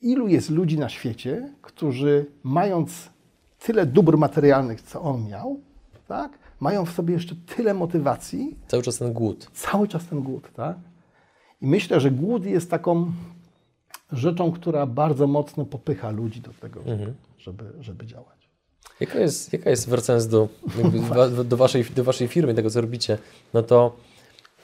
ilu 0.00 0.28
jest 0.28 0.50
ludzi 0.50 0.78
na 0.78 0.88
świecie, 0.88 1.52
którzy 1.62 2.26
mając 2.42 3.10
tyle 3.58 3.86
dóbr 3.86 4.18
materialnych, 4.18 4.82
co 4.82 5.02
on 5.02 5.28
miał, 5.28 5.60
tak, 6.08 6.38
mają 6.62 6.86
w 6.86 6.90
sobie 6.92 7.14
jeszcze 7.14 7.34
tyle 7.56 7.74
motywacji, 7.74 8.56
Cały 8.68 8.82
czas 8.82 8.98
ten 8.98 9.12
głód. 9.12 9.50
cały 9.54 9.88
czas 9.88 10.06
ten 10.06 10.22
głód, 10.22 10.48
tak? 10.54 10.76
I 11.60 11.66
myślę, 11.66 12.00
że 12.00 12.10
głód 12.10 12.44
jest 12.44 12.70
taką 12.70 13.12
rzeczą, 14.12 14.52
która 14.52 14.86
bardzo 14.86 15.26
mocno 15.26 15.64
popycha 15.64 16.10
ludzi 16.10 16.40
do 16.40 16.50
tego, 16.60 16.80
żeby, 17.38 17.64
żeby 17.80 18.06
działać. 18.06 18.48
Jaka 19.00 19.18
jest, 19.18 19.52
jaka 19.52 19.70
jest 19.70 19.88
wracając 19.88 20.28
do, 20.28 20.48
do, 21.44 21.56
waszej, 21.56 21.84
do 21.84 22.04
waszej 22.04 22.28
firmy, 22.28 22.54
tego 22.54 22.70
co 22.70 22.80
robicie, 22.80 23.18
no 23.54 23.62
to 23.62 23.96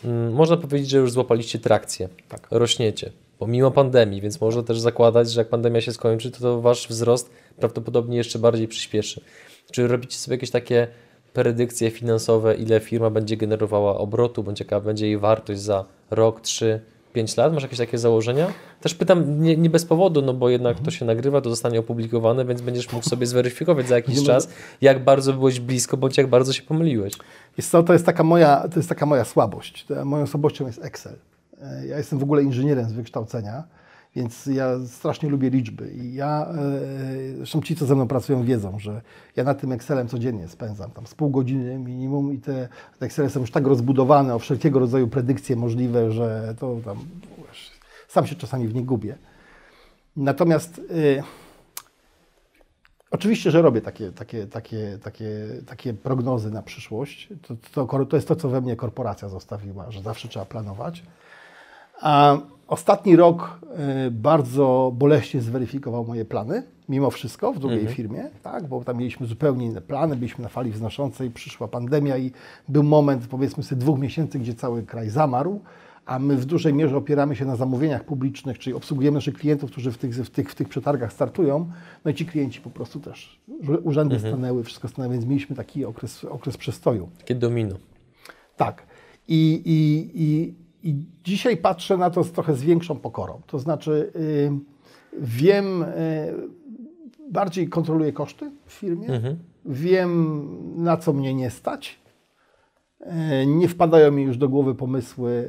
mm, 0.04 0.32
można 0.32 0.56
powiedzieć, 0.56 0.90
że 0.90 0.98
już 0.98 1.12
złapaliście 1.12 1.58
trakcję, 1.58 2.08
Tak. 2.28 2.48
rośniecie, 2.50 3.12
pomimo 3.38 3.70
pandemii, 3.70 4.20
więc 4.20 4.40
można 4.40 4.62
też 4.62 4.80
zakładać, 4.80 5.30
że 5.32 5.40
jak 5.40 5.48
pandemia 5.48 5.80
się 5.80 5.92
skończy, 5.92 6.30
to, 6.30 6.38
to 6.40 6.60
wasz 6.60 6.88
wzrost 6.88 7.30
prawdopodobnie 7.56 8.16
jeszcze 8.16 8.38
bardziej 8.38 8.68
przyspieszy. 8.68 9.20
Czy 9.72 9.88
robicie 9.88 10.16
sobie 10.16 10.34
jakieś 10.34 10.50
takie 10.50 10.88
predykcje 11.38 11.90
finansowe, 11.90 12.54
ile 12.54 12.80
firma 12.80 13.10
będzie 13.10 13.36
generowała 13.36 13.98
obrotu, 13.98 14.42
bądź 14.42 14.60
jaka 14.60 14.80
będzie 14.80 15.06
jej 15.06 15.18
wartość 15.18 15.60
za 15.60 15.84
rok, 16.10 16.40
trzy, 16.40 16.80
pięć 17.12 17.36
lat? 17.36 17.52
Masz 17.54 17.62
jakieś 17.62 17.78
takie 17.78 17.98
założenia? 17.98 18.46
Też 18.80 18.94
pytam 18.94 19.42
nie, 19.42 19.56
nie 19.56 19.70
bez 19.70 19.84
powodu, 19.84 20.22
no 20.22 20.34
bo 20.34 20.48
jednak 20.48 20.80
to 20.80 20.90
się 20.90 21.04
nagrywa, 21.04 21.40
to 21.40 21.50
zostanie 21.50 21.80
opublikowane, 21.80 22.44
więc 22.44 22.60
będziesz 22.60 22.92
mógł 22.92 23.08
sobie 23.08 23.26
zweryfikować 23.26 23.88
za 23.88 23.94
jakiś 23.94 24.24
czas, 24.24 24.48
jak 24.80 25.04
bardzo 25.04 25.32
byłeś 25.32 25.60
blisko, 25.60 25.96
bądź 25.96 26.18
jak 26.18 26.26
bardzo 26.26 26.52
się 26.52 26.62
pomyliłeś. 26.62 27.14
Wiesz 27.58 27.66
co, 27.66 27.82
to 27.82 27.92
jest 27.92 28.06
taka 28.06 28.22
moja, 28.22 28.68
to 28.68 28.78
jest 28.78 28.88
taka 28.88 29.06
moja 29.06 29.24
słabość. 29.24 29.84
To 29.84 30.04
Moją 30.04 30.26
słabością 30.26 30.66
jest 30.66 30.84
Excel. 30.84 31.14
E, 31.62 31.86
Ja 31.86 31.98
jestem 31.98 32.18
w 32.18 32.22
ogóle 32.22 32.42
inżynierem 32.42 32.88
z 32.88 32.92
wykształcenia, 32.92 33.64
więc 34.18 34.46
ja 34.46 34.86
strasznie 34.86 35.28
lubię 35.28 35.50
liczby. 35.50 35.90
I 35.90 36.14
ja, 36.14 36.46
zresztą 37.36 37.62
ci, 37.62 37.76
co 37.76 37.86
ze 37.86 37.94
mną 37.94 38.08
pracują, 38.08 38.44
wiedzą, 38.44 38.78
że 38.78 39.02
ja 39.36 39.44
nad 39.44 39.60
tym 39.60 39.72
Excelem 39.72 40.08
codziennie 40.08 40.48
spędzam 40.48 40.90
tam 40.90 41.06
z 41.06 41.14
pół 41.14 41.30
godziny 41.30 41.78
minimum 41.78 42.32
i 42.32 42.38
te, 42.38 42.68
te 42.98 43.06
Excele 43.06 43.30
są 43.30 43.40
już 43.40 43.50
tak 43.50 43.66
rozbudowane 43.66 44.34
o 44.34 44.38
wszelkiego 44.38 44.78
rodzaju 44.78 45.08
predykcje 45.08 45.56
możliwe, 45.56 46.12
że 46.12 46.54
to 46.60 46.76
tam, 46.84 46.96
wiesz, 47.48 47.70
sam 48.08 48.26
się 48.26 48.34
czasami 48.34 48.68
w 48.68 48.74
nie 48.74 48.84
gubię. 48.84 49.18
Natomiast 50.16 50.78
y, 50.78 51.22
Oczywiście, 53.10 53.50
że 53.50 53.62
robię 53.62 53.80
takie, 53.80 54.12
takie, 54.12 54.46
takie, 54.46 54.98
takie, 55.02 55.28
takie 55.66 55.94
prognozy 55.94 56.50
na 56.50 56.62
przyszłość. 56.62 57.28
To, 57.72 57.86
to, 57.86 58.06
to 58.06 58.16
jest 58.16 58.28
to, 58.28 58.36
co 58.36 58.48
we 58.48 58.60
mnie 58.60 58.76
korporacja 58.76 59.28
zostawiła, 59.28 59.90
że 59.90 60.02
zawsze 60.02 60.28
trzeba 60.28 60.44
planować. 60.44 61.02
A 62.00 62.38
ostatni 62.68 63.16
rok 63.16 63.60
y, 64.06 64.10
bardzo 64.10 64.92
boleśnie 64.94 65.40
zweryfikował 65.40 66.04
moje 66.04 66.24
plany, 66.24 66.62
mimo 66.88 67.10
wszystko, 67.10 67.52
w 67.52 67.58
drugiej 67.58 67.86
firmie, 67.86 68.30
tak? 68.42 68.66
bo 68.66 68.84
tam 68.84 68.96
mieliśmy 68.96 69.26
zupełnie 69.26 69.66
inne 69.66 69.80
plany, 69.80 70.16
byliśmy 70.16 70.42
na 70.42 70.48
fali 70.48 70.70
wznoszącej, 70.70 71.30
przyszła 71.30 71.68
pandemia 71.68 72.18
i 72.18 72.32
był 72.68 72.82
moment, 72.82 73.26
powiedzmy 73.26 73.62
sobie, 73.62 73.80
dwóch 73.80 73.98
miesięcy, 73.98 74.38
gdzie 74.38 74.54
cały 74.54 74.82
kraj 74.82 75.10
zamarł, 75.10 75.60
a 76.06 76.18
my 76.18 76.36
w 76.36 76.44
dużej 76.44 76.74
mierze 76.74 76.96
opieramy 76.96 77.36
się 77.36 77.44
na 77.44 77.56
zamówieniach 77.56 78.04
publicznych, 78.04 78.58
czyli 78.58 78.76
obsługujemy 78.76 79.14
naszych 79.14 79.34
klientów, 79.34 79.70
którzy 79.70 79.92
w 79.92 79.98
tych, 79.98 80.14
w 80.14 80.30
tych, 80.30 80.50
w 80.50 80.54
tych 80.54 80.68
przetargach 80.68 81.12
startują, 81.12 81.70
no 82.04 82.10
i 82.10 82.14
ci 82.14 82.26
klienci 82.26 82.60
po 82.60 82.70
prostu 82.70 83.00
też, 83.00 83.40
urzędy 83.82 84.18
stanęły, 84.18 84.64
wszystko 84.64 84.88
stanęło, 84.88 85.12
więc 85.12 85.26
mieliśmy 85.26 85.56
taki 85.56 85.84
okres, 85.84 86.24
okres 86.24 86.56
przestoju. 86.56 87.08
Takie 87.18 87.34
domino. 87.34 87.76
Tak. 88.56 88.82
I, 89.28 89.62
i, 89.64 90.10
i, 90.14 90.54
I 90.82 90.94
dzisiaj 91.24 91.56
patrzę 91.56 91.96
na 91.96 92.10
to 92.10 92.24
z 92.24 92.32
trochę 92.32 92.54
z 92.54 92.62
większą 92.62 92.96
pokorą. 92.98 93.40
To 93.46 93.58
znaczy, 93.58 94.12
y, 94.16 94.50
wiem, 95.20 95.82
y, 95.82 95.86
bardziej 97.30 97.68
kontroluję 97.68 98.12
koszty 98.12 98.50
w 98.66 98.72
firmie, 98.72 99.08
wiem, 99.64 100.48
na 100.76 100.96
co 100.96 101.12
mnie 101.12 101.34
nie 101.34 101.50
stać. 101.50 102.00
Y, 103.42 103.46
Nie 103.46 103.68
wpadają 103.68 104.12
mi 104.12 104.22
już 104.22 104.36
do 104.36 104.48
głowy 104.48 104.74
pomysły 104.74 105.48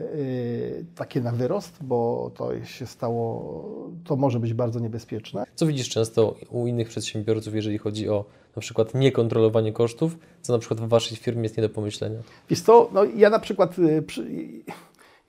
takie 0.95 1.21
na 1.21 1.31
wyrost, 1.31 1.77
bo 1.81 2.31
to 2.35 2.65
się 2.65 2.85
stało, 2.85 3.89
to 4.03 4.15
może 4.15 4.39
być 4.39 4.53
bardzo 4.53 4.79
niebezpieczne. 4.79 5.43
Co 5.55 5.65
widzisz 5.65 5.89
często 5.89 6.35
u 6.49 6.67
innych 6.67 6.87
przedsiębiorców, 6.87 7.55
jeżeli 7.55 7.77
chodzi 7.77 8.09
o 8.09 8.25
na 8.55 8.61
przykład 8.61 8.93
niekontrolowanie 8.95 9.73
kosztów, 9.73 10.17
co 10.41 10.53
na 10.53 10.59
przykład 10.59 10.79
w 10.79 10.87
waszej 10.87 11.17
firmie 11.17 11.43
jest 11.43 11.57
nie 11.57 11.63
do 11.63 11.69
pomyślenia? 11.69 12.19
Wiesz 12.49 12.61
co, 12.61 12.89
no 12.93 13.03
ja 13.03 13.29
na 13.29 13.39
przykład, 13.39 13.75
przy, 14.07 14.27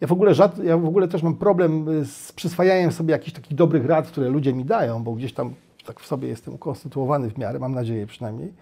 ja 0.01 0.07
w, 0.07 0.13
ogóle 0.13 0.33
ja 0.65 0.79
w 0.79 0.87
ogóle 0.87 1.09
też 1.09 1.23
mam 1.23 1.37
problem 1.37 1.89
y, 1.89 2.05
z 2.05 2.33
przyswajaniem 2.33 2.93
sobie 2.93 3.13
jakichś 3.13 3.33
takich 3.33 3.55
dobrych 3.57 3.87
rad, 3.87 4.07
które 4.09 4.29
ludzie 4.29 4.53
mi 4.53 4.65
dają, 4.65 5.05
bo 5.05 5.13
gdzieś 5.13 5.33
tam 5.33 5.55
tak 5.87 6.01
w 6.01 6.07
sobie 6.07 6.29
jestem 6.29 6.55
ukonstytuowany 6.55 7.31
w 7.31 7.39
miarę, 7.39 7.59
mam 7.59 7.75
nadzieję 7.75 8.07
przynajmniej. 8.07 8.53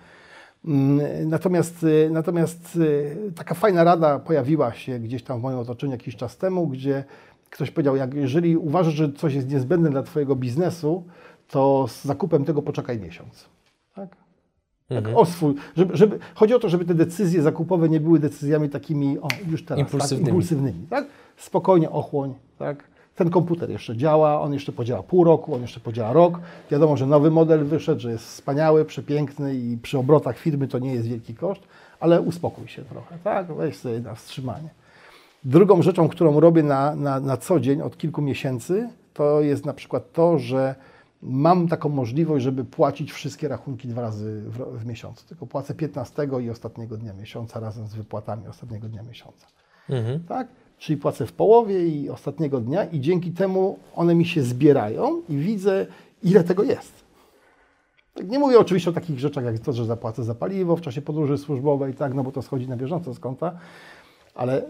Mm, 0.64 1.28
Natomiast, 1.28 1.82
y, 1.82 2.08
natomiast 2.12 2.76
y, 2.76 3.32
taka 3.36 3.54
fajna 3.54 3.84
rada 3.84 4.18
pojawiła 4.18 4.72
się 4.72 4.98
gdzieś 4.98 5.22
tam 5.22 5.40
w 5.40 5.42
moim 5.42 5.58
otoczeniu 5.58 5.92
jakiś 5.92 6.16
czas 6.16 6.36
temu, 6.36 6.66
gdzie 6.66 7.04
ktoś 7.50 7.70
powiedział, 7.70 7.96
jak 7.96 8.14
jeżeli 8.14 8.56
uważasz, 8.56 8.94
że 8.94 9.12
coś 9.12 9.34
jest 9.34 9.50
niezbędne 9.50 9.90
dla 9.90 10.02
Twojego 10.02 10.36
biznesu, 10.36 11.04
to 11.48 11.86
z 11.88 12.04
zakupem 12.04 12.44
tego 12.44 12.62
poczekaj 12.62 13.00
miesiąc. 13.00 13.48
Tak? 14.88 15.04
Tak, 15.04 15.16
o 15.16 15.24
swój, 15.24 15.54
żeby, 15.76 15.96
żeby, 15.96 16.18
chodzi 16.34 16.54
o 16.54 16.58
to, 16.58 16.68
żeby 16.68 16.84
te 16.84 16.94
decyzje 16.94 17.42
zakupowe 17.42 17.88
nie 17.88 18.00
były 18.00 18.18
decyzjami 18.18 18.68
takimi, 18.68 19.18
o 19.18 19.28
już 19.50 19.64
teraz, 19.64 19.80
Impulsywnymi. 19.80 20.24
Tak, 20.24 20.28
impulsywnymi 20.28 20.86
tak? 20.90 21.06
Spokojnie 21.36 21.90
ochłoń, 21.90 22.34
tak? 22.58 22.84
Ten 23.14 23.30
komputer 23.30 23.70
jeszcze 23.70 23.96
działa, 23.96 24.40
on 24.40 24.52
jeszcze 24.52 24.72
podziała 24.72 25.02
pół 25.02 25.24
roku, 25.24 25.54
on 25.54 25.62
jeszcze 25.62 25.80
podziała 25.80 26.12
rok. 26.12 26.40
Wiadomo, 26.70 26.96
że 26.96 27.06
nowy 27.06 27.30
model 27.30 27.64
wyszedł, 27.64 28.00
że 28.00 28.10
jest 28.10 28.24
wspaniały, 28.24 28.84
przepiękny 28.84 29.54
i 29.54 29.78
przy 29.82 29.98
obrotach 29.98 30.38
firmy 30.38 30.68
to 30.68 30.78
nie 30.78 30.94
jest 30.94 31.08
wielki 31.08 31.34
koszt, 31.34 31.62
ale 32.00 32.20
uspokój 32.20 32.68
się 32.68 32.82
trochę, 32.82 33.18
tak? 33.24 33.54
Weź 33.54 33.76
sobie 33.76 34.00
na 34.00 34.14
wstrzymanie. 34.14 34.68
Drugą 35.44 35.82
rzeczą, 35.82 36.08
którą 36.08 36.40
robię 36.40 36.62
na, 36.62 36.94
na, 36.94 37.20
na 37.20 37.36
co 37.36 37.60
dzień 37.60 37.82
od 37.82 37.98
kilku 37.98 38.22
miesięcy, 38.22 38.88
to 39.14 39.40
jest 39.40 39.66
na 39.66 39.74
przykład 39.74 40.12
to, 40.12 40.38
że 40.38 40.74
mam 41.22 41.68
taką 41.68 41.88
możliwość, 41.88 42.44
żeby 42.44 42.64
płacić 42.64 43.12
wszystkie 43.12 43.48
rachunki 43.48 43.88
dwa 43.88 44.02
razy 44.02 44.42
w, 44.46 44.78
w 44.78 44.86
miesiącu. 44.86 45.26
Tylko 45.26 45.46
płacę 45.46 45.74
15 45.74 46.28
i 46.42 46.50
ostatniego 46.50 46.96
dnia 46.96 47.12
miesiąca 47.12 47.60
razem 47.60 47.86
z 47.86 47.94
wypłatami 47.94 48.46
ostatniego 48.46 48.88
dnia 48.88 49.02
miesiąca. 49.02 49.46
Tak? 50.28 50.48
Czyli 50.78 50.96
płacę 50.96 51.26
w 51.26 51.32
połowie 51.32 51.88
i 51.88 52.10
ostatniego 52.10 52.60
dnia 52.60 52.84
i 52.84 53.00
dzięki 53.00 53.32
temu 53.32 53.78
one 53.94 54.14
mi 54.14 54.26
się 54.26 54.42
zbierają 54.42 55.22
i 55.28 55.36
widzę, 55.36 55.86
ile 56.22 56.44
tego 56.44 56.62
jest. 56.62 56.92
Tak, 58.14 58.28
nie 58.28 58.38
mówię 58.38 58.58
oczywiście 58.58 58.90
o 58.90 58.92
takich 58.92 59.18
rzeczach 59.18 59.44
jak 59.44 59.58
to, 59.58 59.72
że 59.72 59.84
zapłacę 59.84 60.24
za 60.24 60.34
paliwo 60.34 60.76
w 60.76 60.80
czasie 60.80 61.02
podróży 61.02 61.38
służbowej, 61.38 61.94
tak, 61.94 62.14
no 62.14 62.22
bo 62.22 62.32
to 62.32 62.42
schodzi 62.42 62.68
na 62.68 62.76
bieżąco 62.76 63.14
z 63.14 63.18
konta, 63.18 63.58
ale 64.34 64.62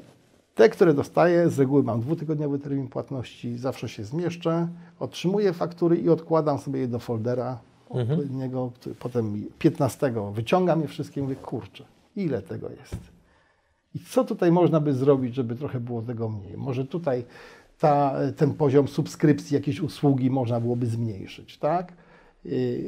te, 0.59 0.69
które 0.69 0.95
dostaję, 0.95 1.51
z 1.51 1.59
reguły 1.59 1.83
mam 1.83 2.01
dwutygodniowy 2.01 2.59
termin 2.59 2.89
płatności, 2.89 3.59
zawsze 3.59 3.89
się 3.89 4.05
zmieszczę, 4.05 4.69
otrzymuję 5.01 5.53
faktury 5.53 5.97
i 5.97 6.09
odkładam 6.09 6.59
sobie 6.59 6.81
je 6.81 6.89
do 6.89 6.99
foldera 6.99 7.59
odpowiedniego, 7.89 8.73
który 8.75 8.95
potem 8.95 9.33
mi 9.33 9.47
15 9.59 10.13
wyciągam 10.33 10.81
je 10.81 10.89
wszystkie 10.89 11.21
i 11.21 11.23
mówię, 11.23 11.37
kurczę, 11.37 11.85
ile 12.17 12.43
tego 12.43 12.71
jest? 12.71 12.97
I 13.95 13.99
co 14.01 14.25
tutaj 14.25 14.53
można 14.53 14.81
by 14.81 14.95
zrobić, 14.95 15.35
żeby 15.35 15.57
trochę 15.57 15.81
było 15.81 16.03
tego 16.03 16.29
mniej? 16.29 16.57
Może 16.57 16.85
tutaj 16.85 17.25
ta, 17.79 18.15
ten 18.37 18.55
poziom 18.55 18.89
subskrypcji 18.89 19.55
jakiejś 19.55 19.81
usługi 19.81 20.31
można 20.31 20.61
byłoby 20.61 20.87
zmniejszyć, 20.87 21.59
tak? 21.59 21.93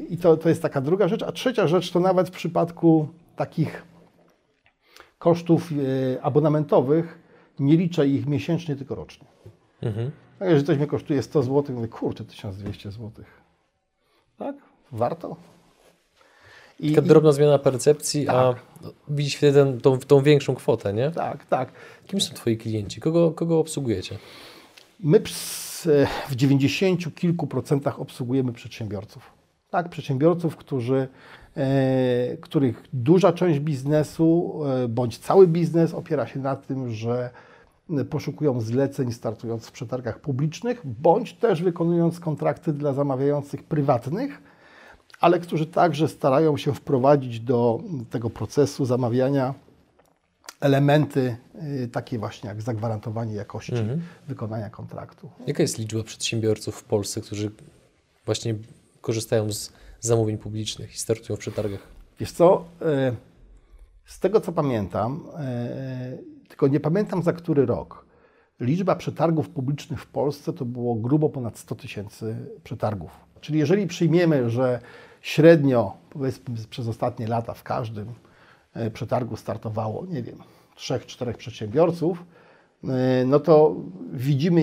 I 0.09 0.19
to, 0.23 0.37
to 0.37 0.49
jest 0.49 0.63
taka 0.63 0.81
druga 0.81 1.09
rzecz. 1.09 1.23
A 1.23 1.33
trzecia 1.33 1.67
rzecz 1.67 1.91
to 1.93 2.01
nawet 2.01 2.29
w 2.29 2.33
przypadku 2.33 3.09
takich 3.37 3.83
kosztów 5.19 5.73
yy, 5.73 6.23
abonamentowych 6.23 7.20
nie 7.61 7.77
liczę 7.77 8.07
ich 8.09 8.27
miesięcznie, 8.27 8.77
tylko 8.77 8.95
rocznie. 8.95 9.27
Tak, 10.39 10.49
jeżeli 10.49 10.67
coś 10.67 10.77
mnie 10.77 10.87
kosztuje 10.87 11.23
100 11.23 11.43
zł, 11.43 11.77
mówię, 11.77 11.89
kurczę, 11.89 12.25
1200 12.25 12.91
zł. 12.91 13.11
Tak? 14.39 14.57
Warto? 14.93 15.37
I, 16.81 16.95
Taka 16.95 17.07
drobna 17.07 17.33
zmiana 17.33 17.59
percepcji, 17.59 18.29
a 18.29 18.55
widzisz 19.09 19.35
wtedy 19.35 19.53
ten, 19.53 19.81
tą, 19.81 19.99
tą 19.99 20.21
większą 20.23 20.55
kwotę, 20.55 20.93
nie? 20.93 21.11
tak, 21.11 21.47
tak. 21.47 21.73
Kim 22.07 22.21
są 22.21 22.35
twoi 22.35 22.57
klienci? 22.57 23.01
Kogo, 23.01 23.31
kogo 23.31 23.59
obsługujecie? 23.59 24.19
My 25.01 25.21
ps- 25.21 25.89
w 26.29 26.37
90 26.37 27.15
kilku 27.15 27.47
procentach 27.47 28.01
obsługujemy 28.01 28.53
przedsiębiorców. 28.53 29.31
Tak, 29.71 29.89
przedsiębiorców, 29.89 30.57
którzy, 30.57 31.09
e, 31.57 32.37
których 32.37 32.83
duża 32.93 33.33
część 33.33 33.61
biznesu 33.61 34.61
e, 34.85 34.89
bądź 34.89 35.19
cały 35.19 35.47
biznes 35.47 35.95
opiera 35.95 36.27
się 36.27 36.39
na 36.41 36.57
tym, 36.57 36.91
że 36.91 37.31
poszukują 38.11 38.61
zleceń 38.61 39.13
startując 39.13 39.67
w 39.67 39.73
przetargach 39.73 40.21
publicznych, 40.21 40.81
bądź 40.85 41.35
też 41.35 41.63
wykonując 41.63 42.21
kontrakty 42.21 42.73
dla 42.73 42.93
zamawiających 42.93 43.63
prywatnych, 43.63 44.43
ale 45.21 45.41
którzy 45.41 45.67
także 45.67 46.09
starają 46.09 46.57
się 46.57 46.75
wprowadzić 46.75 47.41
do 47.41 47.81
tego 48.11 48.31
procesu 48.31 48.85
zamawiania 48.85 49.55
elementy 50.61 51.37
y, 51.85 51.89
takie 51.89 52.19
właśnie 52.19 52.49
jak 52.49 52.63
zagwarantowanie 52.63 53.35
jakości 53.35 53.73
wykonania 54.29 54.71
kontraktu. 54.71 55.31
Jaka 55.47 55.63
jest 55.63 55.79
liczba 55.79 56.03
przedsiębiorców 56.03 56.77
w 56.77 56.85
Polsce, 56.85 57.21
którzy 57.21 57.51
właśnie 58.27 58.55
korzystają 59.01 59.53
z 59.53 59.73
zamówień 60.01 60.39
publicznych 60.39 60.95
i 60.95 60.99
startują 60.99 61.37
w 61.37 61.41
przetargach? 61.41 61.81
Wiesz 62.21 62.33
co, 62.33 62.65
y, 62.83 63.17
z 64.05 64.21
tego 64.21 64.41
co 64.41 64.53
pamiętam, 64.53 65.27
y, 66.15 66.30
tylko 66.51 66.69
nie 66.69 66.81
pamiętam 66.81 67.23
za 67.23 67.33
który 67.33 67.67
rok, 67.67 68.05
liczba 68.61 68.97
przetargów 68.97 69.49
publicznych 69.49 70.03
w 70.03 70.07
Polsce 70.07 70.53
to 70.53 70.65
było 70.65 70.95
grubo 70.95 71.29
ponad 71.29 71.59
100 71.59 71.75
tysięcy 71.75 72.37
przetargów. 72.65 73.11
Czyli 73.41 73.59
jeżeli 73.59 73.87
przyjmiemy, 73.87 74.51
że 74.51 74.81
średnio, 75.21 75.97
powiedzmy 76.11 76.55
przez 76.71 76.89
ostatnie 76.89 77.27
lata 77.27 77.55
w 77.55 77.63
każdym 77.63 78.09
e, 78.75 78.91
przetargu 78.91 79.37
startowało, 79.37 80.07
nie 80.07 80.23
wiem, 80.23 80.37
trzech, 80.75 81.07
czterech 81.07 81.37
przedsiębiorców, 81.37 82.25
e, 82.85 83.25
no 83.27 83.41
to 83.41 83.77
widzimy, 84.13 84.63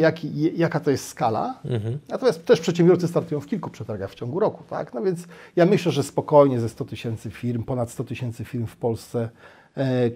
jaka 0.56 0.80
to 0.80 0.92
jest 0.92 1.08
skala. 1.08 1.60
Mhm. 1.66 2.00
Natomiast 2.10 2.46
też 2.46 2.60
przedsiębiorcy 2.60 3.08
startują 3.08 3.42
w 3.42 3.48
kilku 3.48 3.70
przetargach 3.70 4.12
w 4.12 4.16
ciągu 4.16 4.40
roku. 4.40 4.64
Tak? 4.70 4.94
No 4.94 5.02
więc 5.02 5.28
ja 5.56 5.66
myślę, 5.66 5.92
że 5.92 6.04
spokojnie 6.04 6.60
ze 6.60 6.70
100 6.70 6.86
tysięcy 6.86 7.32
firm, 7.32 7.64
ponad 7.64 7.92
100 7.92 8.04
tysięcy 8.04 8.46
firm 8.46 8.66
w 8.66 8.76
Polsce 8.76 9.30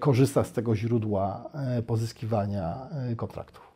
korzysta 0.00 0.44
z 0.44 0.52
tego 0.52 0.76
źródła 0.76 1.50
pozyskiwania 1.86 2.88
kontraktów. 3.16 3.72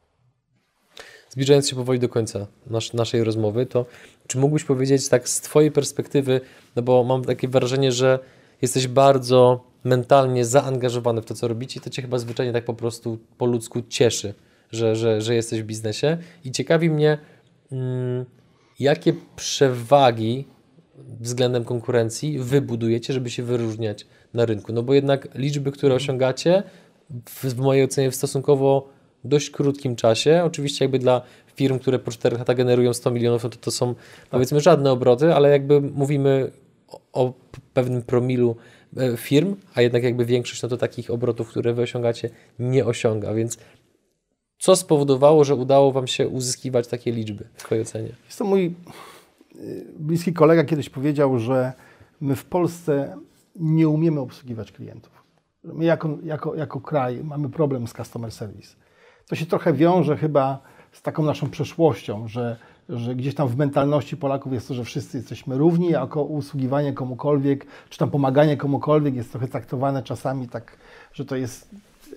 Zbliżając 1.30 1.68
się 1.68 1.76
powoli 1.76 1.98
do 1.98 2.08
końca 2.08 2.46
nas, 2.66 2.94
naszej 2.94 3.24
rozmowy, 3.24 3.66
to 3.66 3.86
czy 4.26 4.38
mógłbyś 4.38 4.64
powiedzieć 4.64 5.08
tak 5.08 5.28
z 5.28 5.40
Twojej 5.40 5.70
perspektywy, 5.70 6.40
no 6.76 6.82
bo 6.82 7.04
mam 7.04 7.24
takie 7.24 7.48
wrażenie, 7.48 7.92
że 7.92 8.18
jesteś 8.62 8.88
bardzo 8.88 9.64
mentalnie 9.84 10.44
zaangażowany 10.44 11.22
w 11.22 11.24
to, 11.24 11.34
co 11.34 11.48
robicie 11.48 11.80
to 11.80 11.90
Cię 11.90 12.02
chyba 12.02 12.18
zwyczajnie 12.18 12.52
tak 12.52 12.64
po 12.64 12.74
prostu 12.74 13.18
po 13.38 13.46
ludzku 13.46 13.82
cieszy, 13.88 14.34
że, 14.70 14.96
że, 14.96 15.20
że 15.20 15.34
jesteś 15.34 15.62
w 15.62 15.66
biznesie 15.66 16.18
i 16.44 16.50
ciekawi 16.50 16.90
mnie, 16.90 17.18
mm, 17.72 18.24
jakie 18.78 19.12
przewagi 19.36 20.44
względem 21.20 21.64
konkurencji 21.64 22.38
wy 22.38 22.60
budujecie, 22.60 23.12
żeby 23.12 23.30
się 23.30 23.42
wyróżniać 23.42 24.06
na 24.36 24.44
rynku, 24.44 24.72
no 24.72 24.82
bo 24.82 24.94
jednak 24.94 25.28
liczby, 25.34 25.72
które 25.72 25.94
osiągacie 25.94 26.62
w, 27.28 27.44
w 27.44 27.58
mojej 27.58 27.84
ocenie 27.84 28.10
w 28.10 28.14
stosunkowo 28.14 28.88
dość 29.24 29.50
krótkim 29.50 29.96
czasie. 29.96 30.42
Oczywiście 30.44 30.84
jakby 30.84 30.98
dla 30.98 31.22
firm, 31.54 31.78
które 31.78 31.98
po 31.98 32.10
4 32.10 32.38
lata 32.38 32.54
generują 32.54 32.94
100 32.94 33.10
milionów, 33.10 33.44
no 33.44 33.50
to 33.50 33.56
to 33.56 33.70
są 33.70 33.94
powiedzmy 34.30 34.60
żadne 34.60 34.92
obroty, 34.92 35.34
ale 35.34 35.50
jakby 35.50 35.80
mówimy 35.80 36.50
o, 36.88 37.00
o 37.12 37.32
pewnym 37.74 38.02
promilu 38.02 38.56
e, 38.96 39.16
firm, 39.16 39.56
a 39.74 39.82
jednak 39.82 40.02
jakby 40.02 40.24
większość 40.24 40.62
no 40.62 40.68
to 40.68 40.76
takich 40.76 41.10
obrotów, 41.10 41.48
które 41.48 41.74
wy 41.74 41.82
osiągacie, 41.82 42.30
nie 42.58 42.84
osiąga, 42.84 43.34
więc 43.34 43.58
co 44.58 44.76
spowodowało, 44.76 45.44
że 45.44 45.54
udało 45.54 45.92
Wam 45.92 46.06
się 46.06 46.28
uzyskiwać 46.28 46.88
takie 46.88 47.12
liczby 47.12 47.44
w 47.54 47.62
Twojej 47.62 47.82
ocenie? 47.82 48.12
Jest 48.26 48.38
to 48.38 48.44
mój 48.44 48.74
y, 49.56 49.86
bliski 49.98 50.32
kolega 50.32 50.64
kiedyś 50.64 50.90
powiedział, 50.90 51.38
że 51.38 51.72
my 52.20 52.36
w 52.36 52.44
Polsce 52.44 53.16
nie 53.60 53.88
umiemy 53.88 54.20
obsługiwać 54.20 54.72
klientów. 54.72 55.22
My 55.64 55.84
jako, 55.84 56.18
jako, 56.22 56.54
jako 56.54 56.80
kraj 56.80 57.24
mamy 57.24 57.48
problem 57.48 57.86
z 57.86 57.92
customer 57.92 58.32
service. 58.32 58.76
To 59.28 59.36
się 59.36 59.46
trochę 59.46 59.72
wiąże 59.72 60.16
chyba 60.16 60.58
z 60.92 61.02
taką 61.02 61.24
naszą 61.24 61.50
przeszłością, 61.50 62.28
że, 62.28 62.56
że 62.88 63.14
gdzieś 63.14 63.34
tam 63.34 63.48
w 63.48 63.56
mentalności 63.56 64.16
Polaków 64.16 64.52
jest 64.52 64.68
to, 64.68 64.74
że 64.74 64.84
wszyscy 64.84 65.16
jesteśmy 65.16 65.58
równi, 65.58 65.94
a 65.94 66.04
usługiwanie 66.04 66.92
komukolwiek, 66.92 67.66
czy 67.88 67.98
tam 67.98 68.10
pomaganie 68.10 68.56
komukolwiek 68.56 69.14
jest 69.14 69.30
trochę 69.30 69.48
traktowane 69.48 70.02
czasami 70.02 70.48
tak, 70.48 70.76
że 71.12 71.24
to 71.24 71.36
jest, 71.36 71.70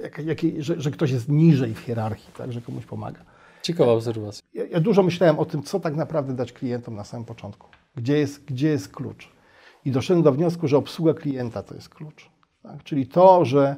jak, 0.04 0.18
jak, 0.26 0.38
że, 0.60 0.82
że, 0.82 0.92
ktoś 0.92 1.12
jest 1.12 1.30
niżej 1.30 1.74
w 1.74 1.80
hierarchii, 1.80 2.34
tak, 2.38 2.54
że 2.54 2.62
komuś 2.62 2.86
pomaga. 2.86 3.20
Ciekawa 3.62 3.92
obserwacja. 3.92 4.44
Ja, 4.54 4.66
ja 4.66 4.80
dużo 4.80 5.04
myślałem 5.04 5.40
o 5.40 5.46
tym, 5.46 5.64
co 5.64 5.80
tak 5.80 5.96
naprawdę 5.96 6.34
dać 6.34 6.54
klientom 6.54 6.96
na 6.96 7.04
samym 7.04 7.26
początku. 7.26 7.68
Gdzie 7.96 8.18
jest, 8.18 8.46
gdzie 8.46 8.68
jest 8.68 8.90
klucz? 8.90 9.39
I 9.86 9.92
doszedłem 9.92 10.24
do 10.24 10.32
wniosku, 10.32 10.68
że 10.68 10.78
obsługa 10.78 11.14
klienta 11.14 11.64
to 11.64 11.76
jest 11.76 11.90
klucz. 11.90 12.30
Tak? 12.64 12.84
Czyli 12.84 13.08
to, 13.08 13.46
że 13.46 13.76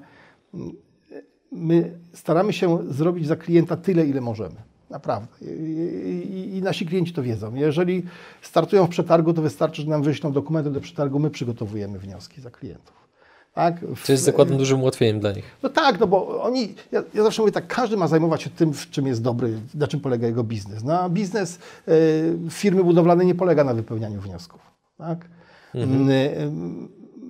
my 1.52 2.00
staramy 2.14 2.54
się 2.54 2.78
zrobić 2.94 3.28
za 3.28 3.36
klienta 3.36 3.78
tyle, 3.78 4.06
ile 4.06 4.22
możemy. 4.22 4.56
Naprawdę. 4.90 5.46
I, 5.46 6.52
I, 6.58 6.62
nasi 6.62 6.86
klienci 6.86 7.14
to 7.14 7.24
wiedzą. 7.24 7.56
Jeżeli 7.56 8.04
startują 8.42 8.86
w 8.86 8.90
przetargu, 8.90 9.34
to 9.34 9.42
wystarczy, 9.42 9.82
że 9.82 9.90
nam 9.90 10.04
wyślą 10.04 10.32
dokumenty 10.32 10.72
do 10.72 10.82
przetargu, 10.82 11.20
my 11.20 11.30
przygotowujemy 11.30 12.00
wnioski 12.00 12.42
za 12.42 12.52
klientów. 12.52 13.02
Tak? 13.54 13.80
To 14.06 14.12
jest 14.12 14.24
zakładem 14.24 14.58
dużym 14.58 14.82
ułatwieniem 14.82 15.20
dla 15.20 15.32
nich. 15.32 15.46
No 15.64 15.70
tak, 15.70 16.00
no 16.00 16.08
bo 16.08 16.44
oni, 16.44 16.76
ja, 16.92 17.04
ja, 17.14 17.24
zawsze 17.24 17.42
mówię 17.42 17.52
tak, 17.52 17.68
każdy 17.68 17.98
ma 17.98 18.08
zajmować 18.08 18.44
się 18.44 18.50
tym, 18.50 18.74
w 18.74 18.90
czym 18.90 19.08
jest 19.08 19.22
dobry, 19.22 19.60
na 19.74 19.88
czym 19.88 20.00
polega 20.00 20.28
jego 20.28 20.44
biznes. 20.44 20.84
No, 20.84 21.00
a 21.00 21.10
biznes 21.10 21.60
y, 21.88 22.50
firmy 22.50 22.84
budowlanej 22.84 23.28
nie 23.28 23.36
polega 23.36 23.64
na 23.64 23.74
wypełnianiu 23.74 24.22
wniosków. 24.22 24.62
Tak? 24.98 25.26
Mhm. 25.76 26.10
Y, 26.10 26.52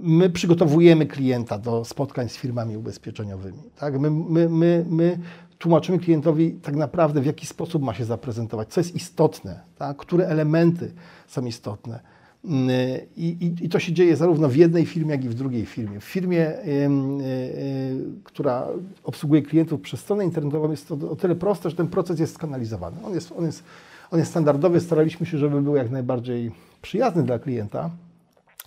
my 0.04 0.30
przygotowujemy 0.30 1.06
klienta 1.06 1.58
do 1.58 1.86
spotkań 1.86 2.30
z 2.30 2.36
firmami 2.36 2.78
ubezpieczeniowymi. 2.78 3.64
Tak? 3.80 4.00
My, 4.00 4.12
my, 4.12 4.50
my, 4.50 4.86
my 4.90 5.20
tłumaczymy 5.58 6.00
klientowi 6.00 6.52
tak 6.52 6.76
naprawdę, 6.76 7.22
w 7.22 7.26
jaki 7.26 7.46
sposób 7.46 7.84
ma 7.84 7.94
się 7.94 8.06
zaprezentować, 8.06 8.68
co 8.74 8.80
jest 8.80 8.96
istotne, 8.96 9.60
tak? 9.78 9.98
które 9.98 10.28
elementy 10.28 10.92
są 11.28 11.46
istotne. 11.46 12.00
I, 13.18 13.26
i, 13.26 13.66
I, 13.66 13.70
to 13.70 13.80
się 13.80 13.94
dzieje 13.94 14.16
zarówno 14.16 14.50
w 14.50 14.56
jednej 14.56 14.86
firmie, 14.86 15.12
jak 15.12 15.24
i 15.26 15.30
w 15.30 15.34
drugiej 15.34 15.66
firmie. 15.66 16.00
W 16.00 16.04
firmie, 16.04 16.48
y, 16.48 16.62
y, 16.68 18.06
która 18.24 18.68
obsługuje 19.04 19.42
klientów 19.42 19.82
przez 19.82 20.00
stronę 20.00 20.26
internetową, 20.26 20.72
jest 20.72 20.88
to 20.88 20.96
o 21.12 21.16
tyle 21.16 21.36
proste, 21.36 21.70
że 21.70 21.76
ten 21.76 21.88
proces 21.88 22.20
jest 22.20 22.34
skanalizowany. 22.34 22.98
On 23.06 23.14
jest, 23.14 23.32
on 23.38 23.46
jest, 23.46 23.64
on 24.12 24.20
jest 24.20 24.32
standardowy, 24.32 24.80
staraliśmy 24.80 25.26
się, 25.26 25.38
żeby 25.38 25.62
był 25.62 25.76
jak 25.76 25.92
najbardziej 25.92 26.52
przyjazny 26.82 27.24
dla 27.24 27.40
klienta. 27.40 27.90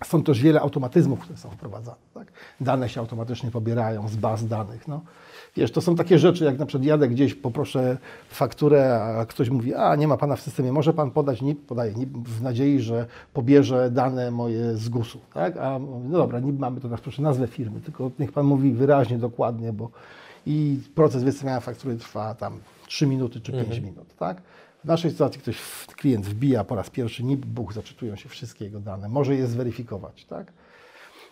Są 0.04 0.22
też 0.22 0.42
wiele 0.42 0.60
automatyzmów, 0.60 1.20
które 1.20 1.38
są 1.38 1.50
wprowadzane. 1.50 1.96
Tak? 2.14 2.32
Dane 2.60 2.88
się 2.88 3.00
automatycznie 3.00 3.50
pobierają 3.50 4.08
z 4.08 4.16
baz 4.16 4.46
danych. 4.46 4.88
No. 4.88 5.00
Wiesz, 5.56 5.72
to 5.72 5.80
są 5.80 5.96
takie 5.96 6.18
rzeczy, 6.18 6.44
jak 6.44 6.58
na 6.58 6.66
przykład 6.66 6.86
jadę 6.86 7.08
gdzieś, 7.08 7.34
poproszę 7.34 7.96
fakturę, 8.28 9.02
a 9.02 9.26
ktoś 9.26 9.50
mówi, 9.50 9.74
a 9.74 9.96
nie 9.96 10.08
ma 10.08 10.16
Pana 10.16 10.36
w 10.36 10.40
systemie, 10.40 10.72
może 10.72 10.92
Pan 10.92 11.10
podać 11.10 11.42
NIP? 11.42 11.66
Podaję 11.66 11.94
NIP 11.94 12.10
w 12.28 12.42
nadziei, 12.42 12.80
że 12.80 13.06
pobierze 13.32 13.90
dane 13.90 14.30
moje 14.30 14.76
z 14.76 14.88
GUS-u. 14.88 15.18
Tak? 15.34 15.56
A 15.56 15.78
no 15.78 16.18
dobra, 16.18 16.40
NIP 16.40 16.58
mamy 16.58 16.80
to, 16.80 16.88
proszę 16.88 17.22
nazwę 17.22 17.46
firmy, 17.46 17.80
tylko 17.80 18.10
niech 18.18 18.32
Pan 18.32 18.46
mówi 18.46 18.72
wyraźnie, 18.72 19.18
dokładnie, 19.18 19.72
bo 19.72 19.90
i 20.46 20.80
proces 20.94 21.22
wystawiania 21.22 21.60
faktury 21.60 21.96
trwa 21.96 22.34
tam 22.34 22.60
3 22.86 23.06
minuty 23.06 23.40
czy 23.40 23.52
5 23.52 23.64
mhm. 23.64 23.84
minut. 23.84 24.16
Tak? 24.16 24.42
W 24.84 24.86
naszej 24.86 25.10
sytuacji 25.10 25.40
ktoś, 25.40 25.56
klient 25.96 26.26
wbija 26.26 26.64
po 26.64 26.74
raz 26.74 26.90
pierwszy 26.90 27.24
NIP, 27.24 27.46
buch, 27.46 27.72
zaczytują 27.72 28.16
się 28.16 28.28
wszystkie 28.28 28.64
jego 28.64 28.80
dane, 28.80 29.08
może 29.08 29.34
je 29.34 29.46
zweryfikować, 29.46 30.24
tak? 30.24 30.52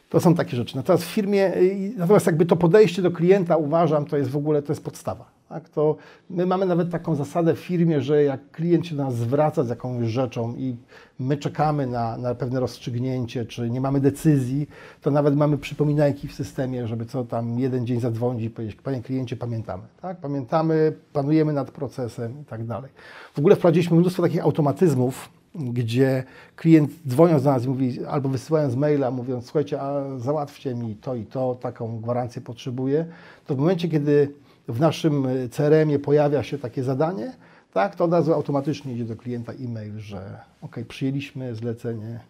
To 0.08 0.20
są 0.20 0.34
takie 0.34 0.56
rzeczy. 0.56 0.76
Natomiast 0.76 1.04
w 1.04 1.08
firmie, 1.08 1.52
natomiast 1.96 2.26
jakby 2.26 2.46
to 2.46 2.56
podejście 2.56 3.02
do 3.02 3.10
klienta 3.10 3.56
uważam, 3.56 4.04
to 4.04 4.16
jest 4.16 4.30
w 4.30 4.36
ogóle, 4.36 4.62
to 4.62 4.72
jest 4.72 4.84
podstawa. 4.84 5.30
Tak? 5.52 5.68
To 5.68 5.96
my 6.30 6.46
mamy 6.46 6.66
nawet 6.66 6.90
taką 6.90 7.14
zasadę 7.14 7.54
w 7.54 7.58
firmie, 7.58 8.00
że 8.00 8.22
jak 8.22 8.50
klient 8.50 8.86
się 8.86 8.96
do 8.96 9.04
nas 9.04 9.14
zwraca 9.14 9.64
z 9.64 9.68
jakąś 9.68 10.08
rzeczą 10.08 10.54
i 10.56 10.76
my 11.18 11.36
czekamy 11.36 11.86
na, 11.86 12.16
na 12.16 12.34
pewne 12.34 12.60
rozstrzygnięcie, 12.60 13.46
czy 13.46 13.70
nie 13.70 13.80
mamy 13.80 14.00
decyzji, 14.00 14.68
to 15.00 15.10
nawet 15.10 15.36
mamy 15.36 15.58
przypominajki 15.58 16.28
w 16.28 16.34
systemie, 16.34 16.86
żeby 16.86 17.06
co 17.06 17.24
tam 17.24 17.58
jeden 17.58 17.86
dzień 17.86 18.00
zadzwonić 18.00 18.44
i 18.44 18.50
powiedzieć, 18.50 18.76
panie 18.76 19.02
kliencie, 19.02 19.36
pamiętamy. 19.36 19.82
Tak? 20.02 20.16
Pamiętamy, 20.16 20.92
panujemy 21.12 21.52
nad 21.52 21.70
procesem 21.70 22.40
i 22.42 22.44
tak 22.44 22.66
dalej. 22.66 22.90
W 23.34 23.38
ogóle 23.38 23.56
wprowadziliśmy 23.56 23.96
mnóstwo 23.96 24.22
takich 24.22 24.44
automatyzmów, 24.44 25.30
gdzie 25.54 26.24
klient 26.56 26.90
dzwoniąc 27.08 27.42
do 27.42 27.52
nas 27.52 27.66
mówi, 27.66 28.04
albo 28.04 28.28
wysyłając 28.28 28.76
maila, 28.76 29.10
mówiąc, 29.10 29.44
słuchajcie, 29.44 29.80
a 29.80 30.18
załatwcie 30.18 30.74
mi 30.74 30.96
to 30.96 31.14
i 31.14 31.26
to, 31.26 31.54
taką 31.54 32.00
gwarancję 32.00 32.42
potrzebuję, 32.42 33.06
to 33.46 33.54
w 33.54 33.58
momencie, 33.58 33.88
kiedy 33.88 34.34
w 34.68 34.80
naszym 34.80 35.26
CRM-ie 35.50 35.98
pojawia 35.98 36.42
się 36.42 36.58
takie 36.58 36.82
zadanie, 36.82 37.32
tak, 37.72 37.96
to 37.96 38.04
od 38.04 38.12
razu 38.12 38.32
automatycznie 38.32 38.92
idzie 38.92 39.04
do 39.04 39.16
klienta 39.16 39.52
e-mail, 39.52 39.98
że 39.98 40.40
ok, 40.62 40.76
przyjęliśmy 40.88 41.54
zlecenie. 41.54 42.20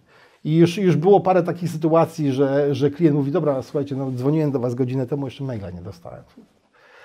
I 0.44 0.56
już, 0.56 0.78
już 0.78 0.96
było 0.96 1.20
parę 1.20 1.42
takich 1.42 1.70
sytuacji, 1.70 2.32
że, 2.32 2.74
że 2.74 2.90
klient 2.90 3.16
mówi, 3.16 3.32
dobra, 3.32 3.62
słuchajcie, 3.62 3.96
no 3.96 4.10
dzwoniłem 4.10 4.50
do 4.50 4.60
Was 4.60 4.74
godzinę 4.74 5.06
temu, 5.06 5.26
jeszcze 5.26 5.44
maila 5.44 5.70
nie 5.70 5.82
dostałem. 5.82 6.22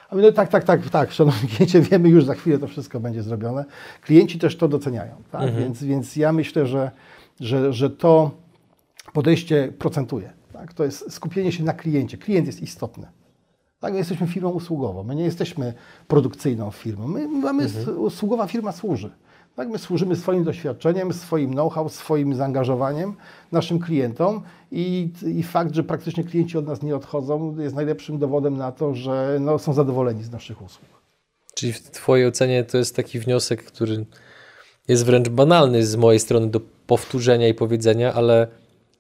A 0.10 0.16
my, 0.16 0.22
no 0.22 0.32
tak, 0.32 0.50
tak, 0.50 0.64
tak, 0.64 0.90
tak, 0.90 1.12
szanowni 1.12 1.50
kliencie, 1.50 1.82
wiemy 1.92 2.10
już 2.10 2.26
za 2.26 2.34
chwilę 2.34 2.58
to 2.58 2.68
wszystko 2.68 3.00
będzie 3.00 3.24
zrobione. 3.24 3.66
Klienci 4.02 4.40
też 4.40 4.58
to 4.58 4.68
doceniają, 4.68 5.16
tak? 5.32 5.42
Mhm. 5.42 5.64
Więc, 5.64 5.84
więc 5.84 6.16
ja 6.16 6.34
myślę, 6.34 6.66
że, 6.66 6.92
że, 7.40 7.74
że 7.74 7.90
to 7.90 8.32
podejście 9.14 9.74
procentuje. 9.80 10.34
Tak? 10.54 10.74
To 10.74 10.84
jest 10.84 11.12
skupienie 11.12 11.52
się 11.52 11.64
na 11.64 11.74
kliencie. 11.74 12.18
Klient 12.18 12.48
jest 12.48 12.62
istotny. 12.62 13.08
Tak, 13.80 13.94
my 13.94 14.00
jesteśmy 14.00 14.28
firmą 14.28 14.50
usługową, 14.50 15.04
my 15.04 15.16
nie 15.16 15.24
jesteśmy 15.24 15.74
produkcyjną 16.08 16.72
firmą. 16.72 17.08
My 17.08 17.28
mamy 17.28 17.64
mhm. 17.64 18.00
usługowa 18.00 18.48
firma 18.48 18.72
służy. 18.72 19.10
Tak, 19.56 19.70
my 19.70 19.78
służymy 19.78 20.16
swoim 20.16 20.44
doświadczeniem, 20.44 21.14
swoim 21.14 21.52
know-how, 21.52 21.90
swoim 21.90 22.36
zaangażowaniem 22.36 23.14
naszym 23.52 23.80
klientom 23.80 24.42
i, 24.72 25.10
i, 25.26 25.44
fakt, 25.44 25.76
że 25.76 25.84
praktycznie 25.84 26.24
klienci 26.24 26.58
od 26.58 26.68
nas 26.68 26.84
nie 26.84 26.96
odchodzą, 26.96 27.56
jest 27.60 27.76
najlepszym 27.76 28.18
dowodem 28.20 28.58
na 28.58 28.72
to, 28.72 28.94
że 28.94 29.38
no, 29.42 29.60
są 29.60 29.74
zadowoleni 29.74 30.24
z 30.24 30.32
naszych 30.32 30.62
usług. 30.62 30.90
Czyli 31.56 31.74
w 31.74 31.82
Twojej 31.82 32.28
ocenie 32.28 32.64
to 32.64 32.78
jest 32.78 32.96
taki 32.96 33.20
wniosek, 33.20 33.64
który 33.64 34.06
jest 34.88 35.06
wręcz 35.06 35.30
banalny 35.30 35.86
z 35.86 35.96
mojej 35.96 36.20
strony 36.20 36.48
do 36.48 36.60
powtórzenia 36.88 37.48
i 37.48 37.54
powiedzenia, 37.54 38.14
ale 38.14 38.48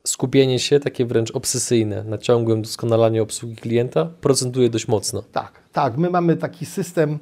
skupienie 0.10 0.60
się, 0.60 0.80
takie 0.80 1.06
wręcz 1.06 1.32
obsesyjne, 1.32 2.04
na 2.04 2.18
ciągłym 2.18 2.62
doskonalaniu 2.62 3.24
obsługi 3.24 3.56
klienta 3.56 4.06
procentuje 4.06 4.70
dość 4.70 4.88
mocno. 4.88 5.24
Tak, 5.32 5.52
tak. 5.72 5.98
My 5.98 6.10
mamy 6.10 6.38
taki 6.38 6.66
system 6.66 7.20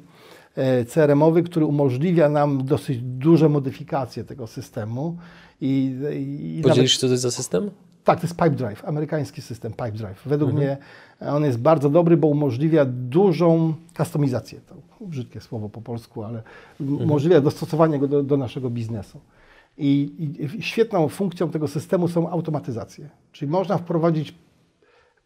e, 0.56 0.84
CRM-owy, 0.84 1.42
który 1.42 1.66
umożliwia 1.66 2.28
nam 2.28 2.64
dosyć 2.64 2.98
duże 3.02 3.48
modyfikacje 3.48 4.24
tego 4.24 4.46
systemu. 4.46 5.16
I, 5.60 5.96
i 6.58 6.62
Podzielisz, 6.62 6.92
nawet... 6.92 7.00
co 7.00 7.06
to 7.06 7.12
jest 7.12 7.22
za 7.22 7.30
system? 7.30 7.70
Tak, 8.04 8.20
to 8.20 8.26
jest 8.26 8.36
Pipe 8.36 8.50
Drive, 8.50 8.84
amerykański 8.84 9.42
system 9.42 9.72
Pipe 9.72 9.92
Drive. 9.92 10.22
Według 10.26 10.50
mhm. 10.50 10.66
mnie 10.66 10.76
on 11.20 11.44
jest 11.44 11.58
bardzo 11.58 11.90
dobry, 11.90 12.16
bo 12.16 12.28
umożliwia 12.28 12.84
dużą 12.84 13.74
kustomizację. 13.96 14.60
To 14.60 14.74
brzydkie 15.06 15.40
słowo 15.40 15.68
po 15.68 15.80
polsku, 15.80 16.22
ale 16.22 16.42
mhm. 16.80 17.02
umożliwia 17.02 17.40
dostosowanie 17.40 17.98
go 17.98 18.08
do, 18.08 18.22
do 18.22 18.36
naszego 18.36 18.70
biznesu. 18.70 19.20
I, 19.78 20.10
I, 20.58 20.62
świetną 20.62 21.08
funkcją 21.08 21.50
tego 21.50 21.68
systemu 21.68 22.08
są 22.08 22.30
automatyzacje. 22.30 23.08
Czyli 23.32 23.50
można 23.50 23.78
wprowadzić 23.78 24.34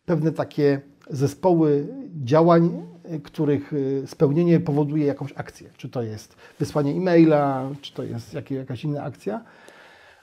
pewne 0.05 0.33
takie 0.33 0.81
zespoły 1.11 1.89
działań, 2.25 2.83
których 3.23 3.73
y, 3.73 4.03
spełnienie 4.07 4.61
powoduje 4.61 5.07
jakąś 5.07 5.33
akcję. 5.37 5.71
Czy 5.77 5.89
to 5.89 6.03
jest 6.03 6.37
wysłanie 6.59 6.93
e-maila, 6.93 7.71
czy 7.81 7.95
to 7.95 8.03
jest 8.03 8.37
jakaś 8.51 8.85
inna 8.85 9.03
akcja. 9.03 9.45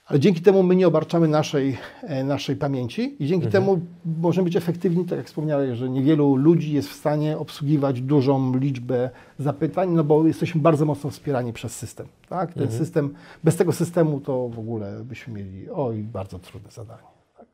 Ale 0.07 0.19
dzięki 0.19 0.41
temu 0.41 0.63
my 0.63 0.75
nie 0.75 0.87
obarczamy 0.87 1.27
naszej, 1.27 1.77
e, 2.03 2.23
naszej 2.23 2.55
pamięci 2.55 3.23
i 3.23 3.27
dzięki 3.27 3.45
mhm. 3.45 3.51
temu 3.51 3.79
możemy 4.21 4.45
być 4.45 4.55
efektywni, 4.55 5.05
tak 5.05 5.17
jak 5.17 5.27
wspomniałeś, 5.27 5.77
że 5.77 5.89
niewielu 5.89 6.35
ludzi 6.35 6.73
jest 6.73 6.89
w 6.89 6.93
stanie 6.93 7.37
obsługiwać 7.37 8.01
dużą 8.01 8.57
liczbę 8.57 9.09
zapytań, 9.39 9.89
no 9.89 10.03
bo 10.03 10.27
jesteśmy 10.27 10.61
bardzo 10.61 10.85
mocno 10.85 11.09
wspierani 11.09 11.53
przez 11.53 11.75
system. 11.75 12.07
Tak? 12.29 12.53
Ten 12.53 12.63
mhm. 12.63 12.79
system, 12.79 13.13
bez 13.43 13.55
tego 13.55 13.73
systemu 13.73 14.19
to 14.21 14.49
w 14.49 14.59
ogóle 14.59 15.03
byśmy 15.03 15.33
mieli 15.33 15.69
oj, 15.69 15.97
bardzo 15.97 16.39
trudne 16.39 16.71
zadanie. 16.71 17.07
Tak? 17.37 17.45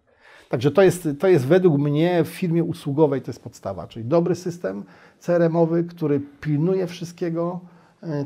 Także 0.50 0.72
to 0.72 0.82
jest, 0.82 1.08
to 1.20 1.28
jest 1.28 1.46
według 1.46 1.78
mnie 1.78 2.24
w 2.24 2.28
firmie 2.28 2.64
usługowej 2.64 3.22
to 3.22 3.30
jest 3.32 3.44
podstawa, 3.44 3.88
czyli 3.88 4.06
dobry 4.06 4.36
system 4.36 4.84
CRM-owy, 5.20 5.84
który 5.84 6.22
pilnuje 6.42 6.88
wszystkiego, 6.88 7.60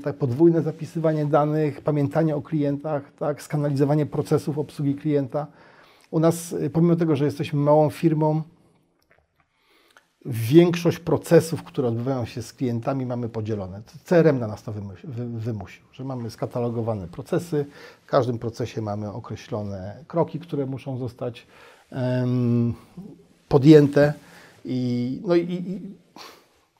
tak, 0.04 0.16
podwójne 0.16 0.62
zapisywanie 0.62 1.26
danych, 1.26 1.82
pamiętanie 1.82 2.36
o 2.36 2.42
klientach, 2.42 3.12
tak, 3.20 3.42
skanalizowanie 3.42 4.06
procesów 4.06 4.58
obsługi 4.58 4.96
klienta. 4.96 5.48
U 6.12 6.20
nas, 6.20 6.54
e, 6.54 6.70
pomimo 6.70 6.96
tego, 6.96 7.16
że 7.16 7.26
jesteśmy 7.26 7.60
małą 7.60 7.90
firmą, 7.90 8.42
większość 10.26 11.00
procesów, 11.00 11.64
które 11.64 11.88
odbywają 11.88 12.26
się 12.26 12.42
z 12.42 12.54
klientami, 12.54 13.06
mamy 13.06 13.30
podzielone. 13.30 13.82
CRM 14.04 14.40
na 14.40 14.48
nas 14.48 14.64
to 14.64 14.74
wymusił, 15.18 15.86
że 15.92 16.04
mamy 16.04 16.30
skatalogowane 16.30 17.08
procesy, 17.08 17.66
w 18.06 18.10
każdym 18.10 18.40
procesie 18.40 18.82
mamy 18.82 19.12
określone 19.12 20.04
kroki, 20.08 20.40
które 20.40 20.66
muszą 20.66 20.98
zostać 20.98 21.48
um, 21.92 22.74
podjęte 23.48 24.14
i, 24.66 25.22
no 25.26 25.36
i, 25.36 25.42
i 25.42 25.82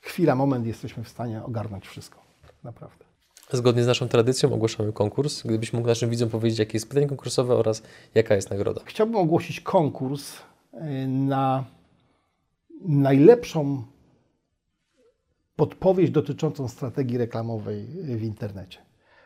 chwila, 0.00 0.34
moment 0.34 0.66
jesteśmy 0.66 1.04
w 1.04 1.08
stanie 1.08 1.44
ogarnąć 1.44 1.88
wszystko 1.88 2.27
naprawdę. 2.64 3.04
Zgodnie 3.52 3.84
z 3.84 3.86
naszą 3.86 4.08
tradycją 4.08 4.52
ogłaszamy 4.52 4.92
konkurs. 4.92 5.42
Gdybyś 5.42 5.72
mógł 5.72 5.88
naszym 5.88 6.10
widzom 6.10 6.28
powiedzieć, 6.28 6.58
jakie 6.58 6.76
jest 6.76 6.88
pytanie 6.88 7.06
konkursowe 7.06 7.54
oraz 7.56 7.82
jaka 8.14 8.34
jest 8.34 8.50
nagroda. 8.50 8.80
Chciałbym 8.84 9.16
ogłosić 9.16 9.60
konkurs 9.60 10.32
y, 10.34 10.78
na 11.08 11.64
najlepszą 12.80 13.82
podpowiedź 15.56 16.10
dotyczącą 16.10 16.68
strategii 16.68 17.18
reklamowej 17.18 17.86
w 18.02 18.22
internecie. 18.22 18.78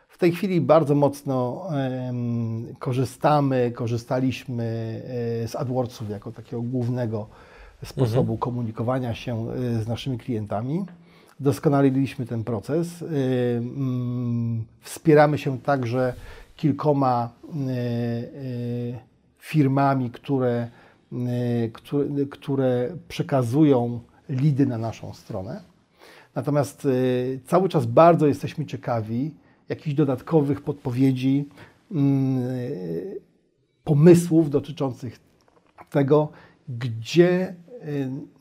W 0.07 0.17
tej 0.17 0.31
chwili 0.31 0.61
bardzo 0.61 0.95
mocno 0.95 1.67
um, 1.69 2.75
korzystamy, 2.79 3.71
korzystaliśmy 3.71 4.63
y, 5.43 5.47
z 5.47 5.55
AdWordsów 5.55 6.09
jako 6.09 6.31
takiego 6.31 6.61
głównego 6.61 7.27
sposobu 7.85 8.19
mhm. 8.19 8.37
komunikowania 8.37 9.15
się 9.15 9.47
y, 9.53 9.83
z 9.83 9.87
naszymi 9.87 10.17
klientami 10.17 10.85
doskonaliliśmy 11.43 12.25
ten 12.25 12.43
proces. 12.43 13.01
Y, 13.01 13.05
mm, 13.57 14.63
wspieramy 14.81 15.37
się 15.37 15.59
także 15.59 16.13
kilkoma 16.55 17.29
y, 17.45 17.59
y, 17.69 18.99
firmami, 19.39 20.11
które, 20.11 20.69
które, 21.73 22.05
które 22.29 22.97
przekazują 23.07 23.99
lidy 24.29 24.65
na 24.65 24.77
naszą 24.77 25.13
stronę. 25.13 25.61
Natomiast 26.35 26.87
cały 27.45 27.69
czas 27.69 27.85
bardzo 27.85 28.27
jesteśmy 28.27 28.65
ciekawi 28.65 29.35
jakichś 29.69 29.95
dodatkowych 29.95 30.61
podpowiedzi, 30.61 31.49
mm, 31.91 32.43
pomysłów 33.83 34.49
dotyczących 34.49 35.19
tego, 35.89 36.29
gdzie 36.69 37.55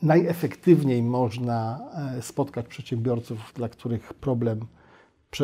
najefektywniej 0.03 1.03
można 1.03 1.81
e, 2.19 2.23
spotkać 2.23 2.67
przedsiębiorców, 2.67 3.53
dla 3.57 3.69
których 3.69 4.15
problem 4.15 4.67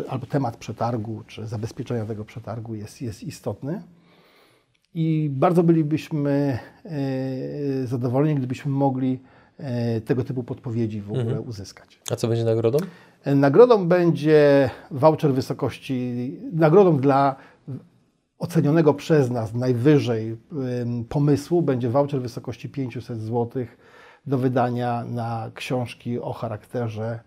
albo 0.08 0.26
temat 0.26 0.56
przetargu, 0.56 1.22
czy 1.26 1.46
zabezpieczenia 1.46 2.04
tego 2.04 2.24
przetargu 2.24 2.74
jest, 2.74 3.02
jest 3.02 3.22
istotny. 3.22 3.82
I 4.94 5.30
bardzo 5.32 5.62
bylibyśmy 5.62 6.58
e, 6.84 7.86
zadowoleni, 7.86 8.34
gdybyśmy 8.34 8.70
mogli 8.70 9.20
e, 9.58 10.00
tego 10.00 10.24
typu 10.24 10.42
podpowiedzi 10.42 11.00
w 11.00 11.10
ogóle 11.10 11.22
mhm. 11.22 11.48
uzyskać. 11.48 12.00
A 12.10 12.16
co 12.16 12.28
będzie 12.28 12.44
nagrodą? 12.44 12.78
Nagrodą 13.26 13.88
będzie 13.88 14.70
voucher 14.90 15.34
wysokości, 15.34 16.36
nagrodą 16.52 16.98
dla 16.98 17.36
ocenionego 18.38 18.94
przez 18.94 19.30
nas 19.30 19.54
najwyżej 19.54 20.36
pomysłu 21.08 21.62
będzie 21.62 21.90
voucher 21.90 22.22
wysokości 22.22 22.68
500 22.68 23.20
zł 23.20 23.66
do 24.26 24.38
wydania 24.38 25.04
na 25.04 25.50
książki 25.54 26.20
o 26.20 26.32
charakterze 26.32 27.20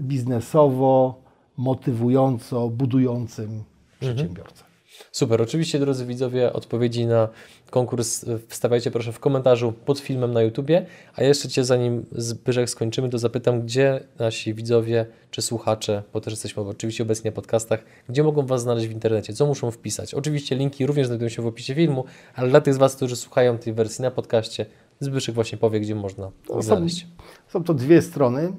biznesowo, 0.00 1.22
motywująco, 1.56 2.68
budującym 2.68 3.64
przedsiębiorcę. 4.00 4.67
Super. 5.12 5.42
Oczywiście, 5.42 5.78
drodzy 5.78 6.06
widzowie, 6.06 6.52
odpowiedzi 6.52 7.06
na 7.06 7.28
konkurs 7.70 8.24
wstawiajcie 8.48 8.90
proszę 8.90 9.12
w 9.12 9.20
komentarzu 9.20 9.72
pod 9.72 9.98
filmem 9.98 10.32
na 10.32 10.42
YouTubie. 10.42 10.86
A 11.16 11.22
jeszcze 11.22 11.48
Cię, 11.48 11.64
zanim 11.64 12.06
Zbyszek 12.12 12.70
skończymy, 12.70 13.08
to 13.08 13.18
zapytam, 13.18 13.62
gdzie 13.62 14.00
nasi 14.18 14.54
widzowie 14.54 15.06
czy 15.30 15.42
słuchacze, 15.42 16.02
bo 16.12 16.20
też 16.20 16.32
jesteśmy 16.32 16.62
oczywiście 16.62 17.02
obecnie 17.02 17.30
na 17.30 17.34
podcastach, 17.34 17.84
gdzie 18.08 18.22
mogą 18.22 18.46
Was 18.46 18.62
znaleźć 18.62 18.88
w 18.88 18.92
internecie, 18.92 19.32
co 19.32 19.46
muszą 19.46 19.70
wpisać. 19.70 20.14
Oczywiście 20.14 20.56
linki 20.56 20.86
również 20.86 21.06
znajdują 21.06 21.28
się 21.28 21.42
w 21.42 21.46
opisie 21.46 21.74
filmu, 21.74 22.04
ale 22.34 22.48
dla 22.48 22.60
tych 22.60 22.74
z 22.74 22.76
Was, 22.76 22.96
którzy 22.96 23.16
słuchają 23.16 23.58
tej 23.58 23.72
wersji 23.72 24.02
na 24.02 24.10
podcaście, 24.10 24.66
Zbyszek 25.00 25.34
właśnie 25.34 25.58
powie, 25.58 25.80
gdzie 25.80 25.94
można 25.94 26.30
są, 26.48 26.62
znaleźć. 26.62 27.06
Są 27.48 27.64
to 27.64 27.74
dwie 27.74 28.02
strony. 28.02 28.52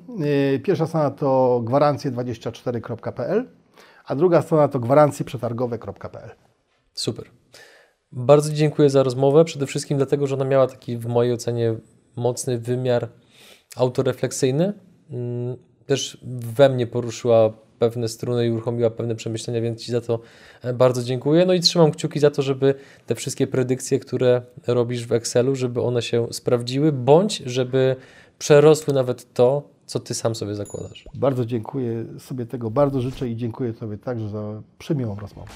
Y, 0.55 0.59
pierwsza 0.59 0.87
strona 0.87 1.11
to 1.11 1.61
gwarancje24.pl, 1.65 3.45
a 4.09 4.15
druga 4.15 4.41
strona 4.41 4.67
to 4.67 4.79
gwarancjeprzetargowe.pl. 4.79 6.29
Super. 6.93 7.25
Bardzo 8.11 8.53
dziękuję 8.53 8.89
za 8.89 9.03
rozmowę. 9.03 9.45
Przede 9.45 9.65
wszystkim 9.65 9.97
dlatego, 9.97 10.27
że 10.27 10.35
ona 10.35 10.45
miała 10.45 10.67
taki 10.67 10.97
w 10.97 11.05
mojej 11.05 11.33
ocenie 11.33 11.75
mocny 12.15 12.59
wymiar 12.59 13.09
autorefleksyjny. 13.75 14.73
Mm, 15.09 15.57
też 15.85 16.17
we 16.23 16.69
mnie 16.69 16.87
poruszyła 16.87 17.53
pewne 17.79 18.07
struny 18.07 18.47
i 18.47 18.51
uruchomiła 18.51 18.89
pewne 18.89 19.15
przemyślenia, 19.15 19.61
więc 19.61 19.83
Ci 19.83 19.91
za 19.91 20.01
to 20.01 20.19
e, 20.61 20.73
bardzo 20.73 21.03
dziękuję. 21.03 21.45
No 21.45 21.53
i 21.53 21.59
trzymam 21.59 21.91
kciuki 21.91 22.19
za 22.19 22.31
to, 22.31 22.41
żeby 22.41 22.75
te 23.05 23.15
wszystkie 23.15 23.47
predykcje, 23.47 23.99
które 23.99 24.41
robisz 24.67 25.07
w 25.07 25.13
Excelu, 25.13 25.55
żeby 25.55 25.81
one 25.81 26.01
się 26.01 26.27
sprawdziły, 26.31 26.91
bądź 26.91 27.37
żeby 27.45 27.95
przerosły 28.39 28.93
nawet 28.93 29.33
to, 29.33 29.78
co 29.89 29.99
Ty 29.99 30.13
sam 30.13 30.35
sobie 30.35 30.55
zakładasz. 30.55 31.05
Bardzo 31.13 31.45
dziękuję 31.45 32.05
sobie 32.19 32.45
tego, 32.45 32.71
bardzo 32.71 33.01
życzę 33.01 33.29
i 33.29 33.35
dziękuję 33.35 33.73
Tobie 33.73 33.97
także 33.97 34.29
za 34.29 34.61
przemiłą 34.79 35.15
rozmowę. 35.15 35.51